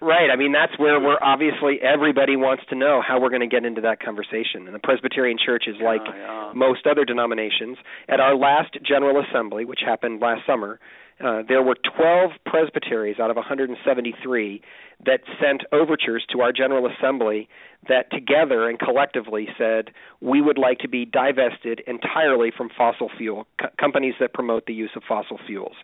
right. 0.00 0.30
I 0.30 0.36
mean, 0.36 0.52
that's 0.52 0.78
where 0.78 1.00
we're 1.00 1.18
obviously 1.20 1.80
everybody 1.82 2.36
wants 2.36 2.62
to 2.70 2.76
know 2.76 3.02
how 3.06 3.20
we're 3.20 3.30
going 3.30 3.40
to 3.40 3.48
get 3.48 3.64
into 3.64 3.80
that 3.80 4.00
conversation. 4.00 4.66
And 4.66 4.74
the 4.74 4.78
Presbyterian 4.78 5.36
Church 5.44 5.64
is 5.66 5.74
like 5.82 6.02
yeah, 6.06 6.14
yeah. 6.16 6.52
most 6.54 6.86
other 6.86 7.04
denominations. 7.04 7.76
At 8.08 8.20
our 8.20 8.36
last 8.36 8.76
General 8.86 9.20
Assembly, 9.28 9.64
which 9.64 9.80
happened 9.84 10.20
last 10.20 10.46
summer, 10.46 10.78
uh, 11.24 11.42
there 11.48 11.62
were 11.62 11.76
12 11.96 12.30
presbyteries 12.46 13.18
out 13.18 13.30
of 13.30 13.36
173 13.36 14.62
that 15.04 15.20
sent 15.40 15.62
overtures 15.72 16.24
to 16.32 16.40
our 16.40 16.52
General 16.52 16.88
Assembly 16.88 17.48
that 17.88 18.10
together 18.10 18.68
and 18.68 18.78
collectively 18.78 19.48
said 19.56 19.90
we 20.20 20.40
would 20.40 20.58
like 20.58 20.78
to 20.78 20.88
be 20.88 21.04
divested 21.04 21.82
entirely 21.86 22.52
from 22.56 22.68
fossil 22.76 23.08
fuel 23.16 23.46
co- 23.60 23.68
companies 23.78 24.14
that 24.20 24.32
promote 24.32 24.66
the 24.66 24.74
use 24.74 24.90
of 24.96 25.02
fossil 25.08 25.38
fuels. 25.46 25.76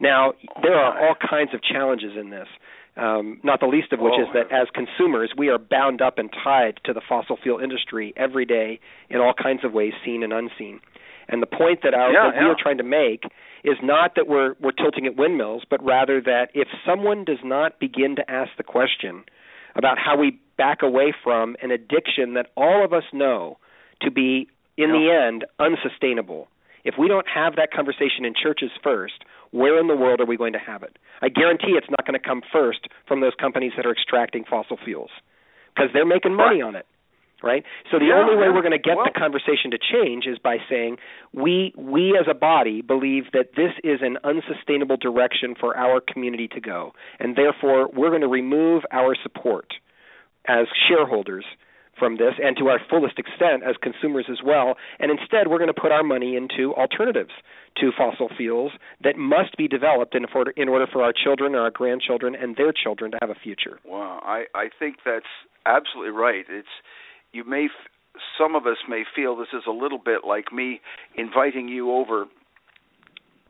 Now, 0.00 0.34
there 0.62 0.74
are 0.74 1.06
all 1.06 1.14
kinds 1.14 1.54
of 1.54 1.62
challenges 1.62 2.12
in 2.18 2.30
this. 2.30 2.48
Um, 2.96 3.40
not 3.44 3.60
the 3.60 3.66
least 3.66 3.92
of 3.92 4.00
which 4.00 4.14
oh. 4.16 4.22
is 4.22 4.28
that 4.34 4.52
as 4.52 4.66
consumers, 4.74 5.32
we 5.36 5.48
are 5.50 5.58
bound 5.58 6.02
up 6.02 6.18
and 6.18 6.30
tied 6.32 6.80
to 6.84 6.92
the 6.92 7.00
fossil 7.08 7.36
fuel 7.40 7.58
industry 7.58 8.12
every 8.16 8.44
day 8.44 8.80
in 9.08 9.20
all 9.20 9.34
kinds 9.34 9.64
of 9.64 9.72
ways, 9.72 9.92
seen 10.04 10.22
and 10.24 10.32
unseen. 10.32 10.80
And 11.28 11.42
the 11.42 11.46
point 11.46 11.80
that, 11.82 11.94
our, 11.94 12.12
yeah, 12.12 12.30
that 12.30 12.36
yeah. 12.36 12.44
we 12.44 12.50
are 12.50 12.56
trying 12.58 12.78
to 12.78 12.84
make 12.84 13.24
is 13.64 13.76
not 13.82 14.14
that 14.16 14.28
we're 14.28 14.54
we're 14.60 14.72
tilting 14.72 15.06
at 15.06 15.16
windmills, 15.16 15.62
but 15.68 15.84
rather 15.84 16.20
that 16.22 16.48
if 16.54 16.68
someone 16.86 17.24
does 17.24 17.40
not 17.44 17.78
begin 17.78 18.16
to 18.16 18.30
ask 18.30 18.50
the 18.56 18.62
question 18.62 19.24
about 19.74 19.98
how 19.98 20.16
we 20.16 20.38
back 20.56 20.82
away 20.82 21.12
from 21.22 21.56
an 21.62 21.70
addiction 21.70 22.34
that 22.34 22.46
all 22.56 22.84
of 22.84 22.92
us 22.92 23.04
know 23.12 23.58
to 24.00 24.10
be 24.10 24.48
in 24.76 24.90
yeah. 24.90 24.92
the 24.92 25.26
end 25.26 25.44
unsustainable, 25.58 26.48
if 26.84 26.94
we 26.98 27.08
don't 27.08 27.26
have 27.28 27.56
that 27.56 27.72
conversation 27.72 28.24
in 28.24 28.32
churches 28.40 28.70
first, 28.82 29.24
where 29.50 29.78
in 29.78 29.88
the 29.88 29.96
world 29.96 30.20
are 30.20 30.26
we 30.26 30.36
going 30.36 30.52
to 30.52 30.58
have 30.58 30.82
it? 30.82 30.98
I 31.20 31.28
guarantee 31.28 31.72
it's 31.76 31.90
not 31.90 32.06
going 32.06 32.18
to 32.18 32.26
come 32.26 32.42
first 32.52 32.88
from 33.06 33.20
those 33.20 33.32
companies 33.38 33.72
that 33.76 33.84
are 33.86 33.92
extracting 33.92 34.44
fossil 34.48 34.78
fuels 34.82 35.10
because 35.74 35.90
they're 35.92 36.06
making 36.06 36.34
money 36.34 36.62
on 36.62 36.74
it 36.74 36.86
right? 37.42 37.64
So 37.90 37.98
the 37.98 38.06
yeah, 38.06 38.14
only 38.14 38.36
way 38.36 38.46
yeah. 38.46 38.54
we're 38.54 38.62
going 38.62 38.72
to 38.72 38.78
get 38.78 38.96
well, 38.96 39.06
the 39.06 39.18
conversation 39.18 39.70
to 39.70 39.78
change 39.78 40.26
is 40.26 40.38
by 40.38 40.58
saying 40.68 40.96
we 41.32 41.72
we 41.76 42.16
as 42.18 42.26
a 42.28 42.34
body 42.34 42.82
believe 42.82 43.24
that 43.32 43.54
this 43.56 43.72
is 43.84 44.00
an 44.02 44.18
unsustainable 44.24 44.96
direction 44.96 45.54
for 45.58 45.76
our 45.76 46.00
community 46.00 46.48
to 46.48 46.60
go, 46.60 46.92
and 47.18 47.36
therefore 47.36 47.88
we're 47.88 48.10
going 48.10 48.22
to 48.22 48.28
remove 48.28 48.82
our 48.92 49.14
support 49.22 49.74
as 50.46 50.66
shareholders 50.88 51.44
from 51.98 52.16
this 52.16 52.34
and 52.42 52.56
to 52.56 52.68
our 52.68 52.78
fullest 52.88 53.18
extent 53.18 53.62
as 53.68 53.74
consumers 53.82 54.26
as 54.30 54.38
well 54.44 54.76
and 55.00 55.10
instead 55.10 55.48
we're 55.48 55.58
going 55.58 55.72
to 55.72 55.80
put 55.80 55.90
our 55.90 56.04
money 56.04 56.36
into 56.36 56.72
alternatives 56.74 57.32
to 57.76 57.90
fossil 57.96 58.28
fuels 58.36 58.72
that 59.02 59.16
must 59.16 59.56
be 59.56 59.68
developed 59.68 60.14
in 60.14 60.24
order 60.34 60.52
in 60.56 60.68
order 60.68 60.86
for 60.90 61.02
our 61.02 61.12
children 61.12 61.54
and 61.54 61.62
our 61.62 61.70
grandchildren 61.70 62.34
and 62.34 62.56
their 62.56 62.72
children 62.72 63.10
to 63.10 63.18
have 63.20 63.30
a 63.30 63.34
future. 63.34 63.78
Wow, 63.84 64.20
I 64.22 64.44
I 64.54 64.68
think 64.78 64.96
that's 65.04 65.26
absolutely 65.66 66.12
right. 66.12 66.44
It's 66.48 66.68
you 67.32 67.44
may 67.44 67.66
f- 67.66 68.20
some 68.36 68.54
of 68.54 68.66
us 68.66 68.78
may 68.88 69.04
feel 69.14 69.36
this 69.36 69.48
is 69.52 69.64
a 69.66 69.72
little 69.72 69.98
bit 69.98 70.20
like 70.26 70.52
me 70.52 70.80
inviting 71.14 71.68
you 71.68 71.92
over 71.92 72.26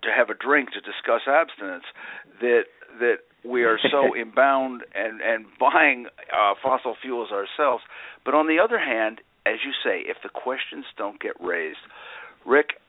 to 0.03 0.09
have 0.17 0.31
a 0.31 0.35
drink 0.35 0.71
to 0.73 0.81
discuss 0.81 1.23
abstinence 1.27 1.85
that 2.41 2.64
that 3.01 3.19
we 3.45 3.64
are 3.64 3.79
so 3.91 4.14
inbound 4.21 4.83
and 4.95 5.21
and 5.21 5.47
buying 5.59 6.07
uh, 6.33 6.55
fossil 6.62 6.97
fuels 7.01 7.31
ourselves. 7.31 7.83
But 8.25 8.35
on 8.35 8.47
the 8.49 8.59
other 8.62 8.79
hand 8.79 9.21
as 9.47 9.57
you 9.64 9.73
say 9.83 10.03
if 10.07 10.19
the 10.23 10.29
questions 10.29 10.85
don't 10.97 11.21
get 11.21 11.33
raised 11.41 11.79
rick 12.45 12.81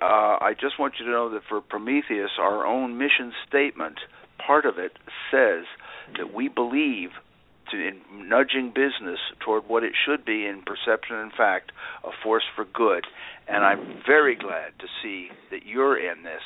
uh, 0.00 0.36
I 0.40 0.52
just 0.58 0.78
want 0.78 0.94
you 0.98 1.06
to 1.06 1.10
know 1.10 1.30
that 1.30 1.42
for 1.48 1.60
Prometheus, 1.60 2.32
our 2.38 2.66
own 2.66 2.98
mission 2.98 3.32
statement, 3.48 3.98
part 4.44 4.66
of 4.66 4.78
it 4.78 4.92
says 5.30 5.64
that 6.18 6.34
we 6.34 6.48
believe 6.48 7.10
to 7.70 7.76
in 7.76 8.28
nudging 8.28 8.68
business 8.68 9.18
toward 9.40 9.68
what 9.68 9.82
it 9.82 9.92
should 10.04 10.24
be 10.24 10.46
in 10.46 10.62
perception 10.62 11.16
and 11.16 11.32
fact 11.32 11.72
a 12.04 12.10
force 12.22 12.44
for 12.54 12.64
good. 12.64 13.04
And 13.48 13.64
i'm 13.64 14.02
very 14.06 14.34
glad 14.34 14.72
to 14.80 14.86
see 15.02 15.28
that 15.50 15.66
you're 15.66 15.96
in 15.98 16.22
this 16.22 16.42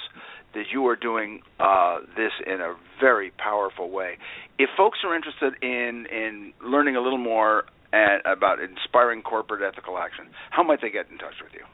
that 0.53 0.65
you 0.73 0.87
are 0.87 0.97
doing 0.97 1.43
uh, 1.61 2.01
this 2.17 2.33
in 2.45 2.61
a 2.61 2.75
very 3.01 3.31
powerful 3.39 3.89
way. 3.89 4.19
If 4.59 4.69
folks 4.77 4.99
are 5.05 5.15
interested 5.15 5.55
in 5.63 6.07
in 6.11 6.53
learning 6.63 6.97
a 6.97 7.01
little 7.01 7.19
more 7.19 7.65
at, 7.93 8.21
about 8.25 8.61
inspiring 8.61 9.23
corporate 9.23 9.63
ethical 9.63 9.99
action 9.99 10.27
how 10.51 10.63
might 10.63 10.81
they 10.81 10.91
get 10.91 11.11
in 11.11 11.19
touch 11.19 11.35
with 11.43 11.53
you 11.53 11.65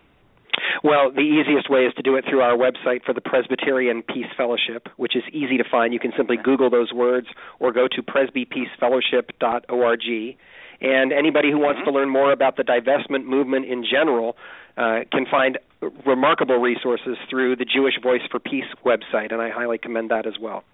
Well, 0.82 1.10
the 1.10 1.20
easiest 1.20 1.70
way 1.70 1.86
is 1.86 1.94
to 1.94 2.02
do 2.02 2.16
it 2.16 2.24
through 2.28 2.42
our 2.42 2.56
website 2.56 3.04
for 3.04 3.12
the 3.12 3.20
Presbyterian 3.20 4.02
Peace 4.02 4.26
Fellowship, 4.36 4.88
which 4.96 5.14
is 5.16 5.22
easy 5.32 5.56
to 5.58 5.64
find. 5.68 5.92
You 5.92 6.00
can 6.00 6.12
simply 6.16 6.36
Google 6.36 6.70
those 6.70 6.92
words 6.92 7.26
or 7.58 7.72
go 7.72 7.88
to 7.88 8.02
presbypeacefellowship.org. 8.02 10.36
And 10.78 11.10
anybody 11.12 11.50
who 11.50 11.58
wants 11.58 11.78
mm-hmm. 11.78 11.90
to 11.90 11.96
learn 11.96 12.08
more 12.08 12.30
about 12.32 12.56
the 12.56 12.62
divestment 12.62 13.24
movement 13.24 13.66
in 13.66 13.84
general 13.84 14.36
uh, 14.76 15.00
can 15.10 15.26
find 15.30 15.58
remarkable 16.04 16.58
resources 16.58 17.16
through 17.30 17.56
the 17.56 17.64
Jewish 17.64 17.94
Voice 18.02 18.20
for 18.30 18.38
Peace 18.38 18.66
website, 18.84 19.32
and 19.32 19.40
I 19.40 19.50
highly 19.50 19.78
commend 19.78 20.10
that 20.10 20.26
as 20.26 20.34
well. 20.40 20.64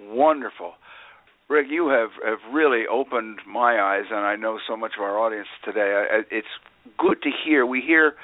Wonderful. 0.00 0.74
Rick, 1.48 1.66
you 1.70 1.88
have, 1.88 2.10
have 2.24 2.54
really 2.54 2.84
opened 2.90 3.40
my 3.46 3.80
eyes, 3.80 4.04
and 4.10 4.20
I 4.20 4.36
know 4.36 4.58
so 4.66 4.76
much 4.76 4.92
of 4.96 5.02
our 5.02 5.18
audience 5.18 5.48
today. 5.62 6.06
It's 6.30 6.46
good 6.98 7.20
to 7.22 7.30
hear. 7.44 7.66
We 7.66 7.82
hear 7.82 8.14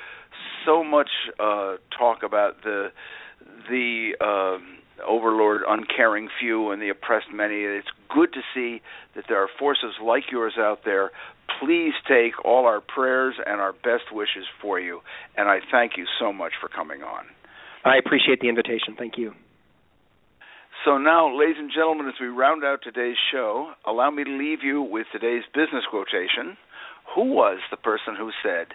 so 0.64 0.84
much 0.84 1.10
uh, 1.38 1.76
talk 1.96 2.22
about 2.22 2.62
the 2.62 2.88
the 3.68 4.12
uh, 4.20 4.58
overlord, 5.06 5.62
uncaring 5.66 6.28
few, 6.40 6.70
and 6.70 6.80
the 6.80 6.90
oppressed 6.90 7.32
many. 7.32 7.62
It's 7.62 7.88
good 8.14 8.32
to 8.32 8.40
see 8.54 8.82
that 9.14 9.24
there 9.28 9.42
are 9.42 9.48
forces 9.58 9.94
like 10.02 10.24
yours 10.30 10.54
out 10.58 10.80
there. 10.84 11.10
Please 11.60 11.92
take 12.08 12.32
all 12.44 12.66
our 12.66 12.80
prayers 12.80 13.34
and 13.44 13.60
our 13.60 13.72
best 13.72 14.12
wishes 14.12 14.44
for 14.60 14.78
you, 14.80 15.00
and 15.36 15.48
I 15.48 15.58
thank 15.70 15.92
you 15.96 16.06
so 16.18 16.32
much 16.32 16.52
for 16.60 16.68
coming 16.68 17.02
on. 17.02 17.24
I 17.84 17.96
appreciate 17.96 18.40
the 18.40 18.48
invitation. 18.48 18.94
Thank 18.98 19.16
you. 19.16 19.32
So 20.84 20.96
now, 20.96 21.36
ladies 21.36 21.56
and 21.58 21.70
gentlemen, 21.74 22.08
as 22.08 22.14
we 22.20 22.28
round 22.28 22.64
out 22.64 22.80
today's 22.82 23.16
show, 23.30 23.72
allow 23.86 24.10
me 24.10 24.24
to 24.24 24.30
leave 24.30 24.62
you 24.62 24.80
with 24.80 25.06
today's 25.12 25.42
business 25.52 25.84
quotation. 25.90 26.56
Who 27.14 27.24
was 27.24 27.58
the 27.70 27.76
person 27.76 28.14
who 28.16 28.30
said, 28.42 28.68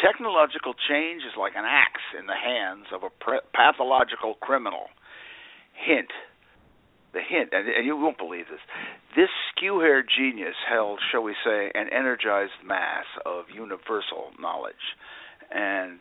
Technological 0.00 0.74
change 0.88 1.22
is 1.22 1.36
like 1.38 1.52
an 1.56 1.64
axe 1.66 2.02
in 2.18 2.26
the 2.26 2.34
hands 2.34 2.86
of 2.92 3.02
a 3.02 3.10
pathological 3.54 4.34
criminal? 4.40 4.88
Hint. 5.74 6.10
The 7.12 7.20
hint, 7.20 7.50
and, 7.52 7.68
and 7.68 7.84
you 7.84 7.96
won't 7.96 8.16
believe 8.16 8.46
this. 8.50 8.60
This 9.14 9.28
skew 9.50 9.80
haired 9.80 10.08
genius 10.08 10.56
held, 10.66 10.98
shall 11.10 11.22
we 11.22 11.34
say, 11.44 11.70
an 11.74 11.88
energized 11.92 12.64
mass 12.64 13.04
of 13.26 13.44
universal 13.54 14.32
knowledge. 14.40 14.96
And 15.50 15.98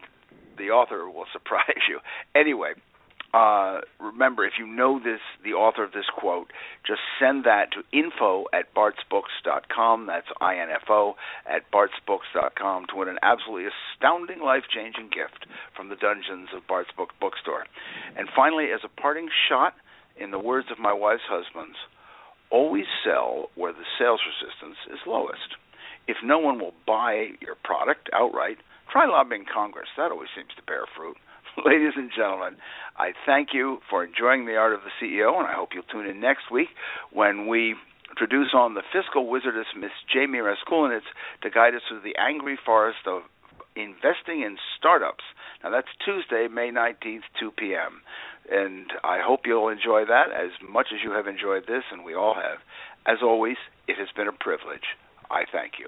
the 0.58 0.69
author 0.69 1.10
will 1.10 1.25
surprise 1.34 1.84
you. 1.89 1.99
Anyway, 2.34 2.73
uh, 3.34 3.80
remember, 4.00 4.46
if 4.46 4.54
you 4.60 4.67
know 4.67 5.00
this, 5.00 5.22
the 5.44 5.54
author 5.54 5.84
of 5.84 5.94
this 5.94 6.10
quote, 6.17 6.52
just 6.86 7.00
send 7.20 7.46
that 7.46 7.72
to 7.72 7.84
info 7.98 8.46
at 8.52 8.74
bartsbooks.com. 8.76 10.06
That's 10.08 10.28
I-N-F-O 10.41 11.15
at 11.48 11.63
bartsbooks.com 11.72 12.88
to 12.88 12.96
win 12.96 13.08
an 13.08 13.20
absolutely 13.24 13.70
astounding, 13.72 14.41
life-changing 14.41 15.10
gift 15.15 15.48
from 15.76 15.88
the 15.89 15.96
dungeons 15.96 16.50
of 16.56 16.67
Bart's 16.67 16.91
Book 16.96 17.12
Bookstore. 17.22 17.65
And 18.17 18.28
finally, 18.36 18.65
as 18.74 18.82
a 18.84 19.02
parting 19.02 19.30
shot, 19.48 19.76
in 20.20 20.32
the 20.32 20.39
words 20.39 20.67
of 20.70 20.78
my 20.78 20.91
wife's 20.94 21.24
husbands, 21.30 21.78
always 22.50 22.86
sell 23.04 23.50
where 23.56 23.72
the 23.72 23.88
sales 23.98 24.20
resistance 24.28 24.78
is 24.91 25.00
lowest. 25.08 25.56
If 26.08 26.17
no 26.24 26.38
one 26.38 26.60
will 26.60 26.74
buy 26.86 27.39
your 27.39 27.56
product 27.63 28.10
outright, 28.13 28.58
try 28.91 29.08
lobbying 29.08 29.46
Congress. 29.52 29.88
That 29.96 30.12
always 30.12 30.30
seems 30.36 30.52
to 30.58 30.63
bear 30.63 30.84
fruit. 30.98 31.15
Ladies 31.66 31.94
and 31.96 32.12
gentlemen, 32.16 32.56
I 32.98 33.12
thank 33.26 33.50
you 33.54 33.80
for 33.90 34.04
enjoying 34.04 34.46
the 34.46 34.56
art 34.56 34.74
of 34.74 34.82
the 34.82 34.94
CEO, 35.02 35.38
and 35.38 35.48
I 35.48 35.54
hope 35.54 35.70
you'll 35.74 35.84
tune 35.84 36.06
in 36.06 36.22
next 36.22 36.52
week 36.52 36.70
when 37.12 37.48
we 37.48 37.76
introduce 38.10 38.54
on 38.54 38.74
the 38.74 38.84
fiscal 38.94 39.28
wizardess 39.28 39.68
Miss 39.78 39.92
Jamie 40.12 40.40
Raskulinecz 40.40 41.08
to 41.44 41.50
guide 41.50 41.76
us 41.76 41.82
through 41.88 42.02
the 42.02 42.16
angry 42.18 42.58
forest 42.66 43.00
of 43.06 43.24
investing 43.76 44.42
in 44.42 44.58
startups. 44.78 45.24
Now 45.64 45.72
that's 45.72 45.88
Tuesday, 46.06 46.48
May 46.48 46.72
19th, 46.72 47.28
2 47.40 47.52
p.m. 47.52 48.02
And 48.50 48.88
I 49.04 49.20
hope 49.22 49.42
you'll 49.46 49.70
enjoy 49.70 50.06
that 50.06 50.32
as 50.32 50.52
much 50.68 50.88
as 50.94 51.00
you 51.04 51.12
have 51.12 51.28
enjoyed 51.28 51.64
this, 51.68 51.84
and 51.92 52.06
we 52.06 52.16
all 52.16 52.36
have. 52.36 52.60
As 53.06 53.22
always, 53.22 53.58
it 53.88 53.98
has 53.98 54.08
been 54.16 54.28
a 54.28 54.34
privilege. 54.34 54.96
I 55.30 55.44
thank 55.52 55.74
you. 55.80 55.88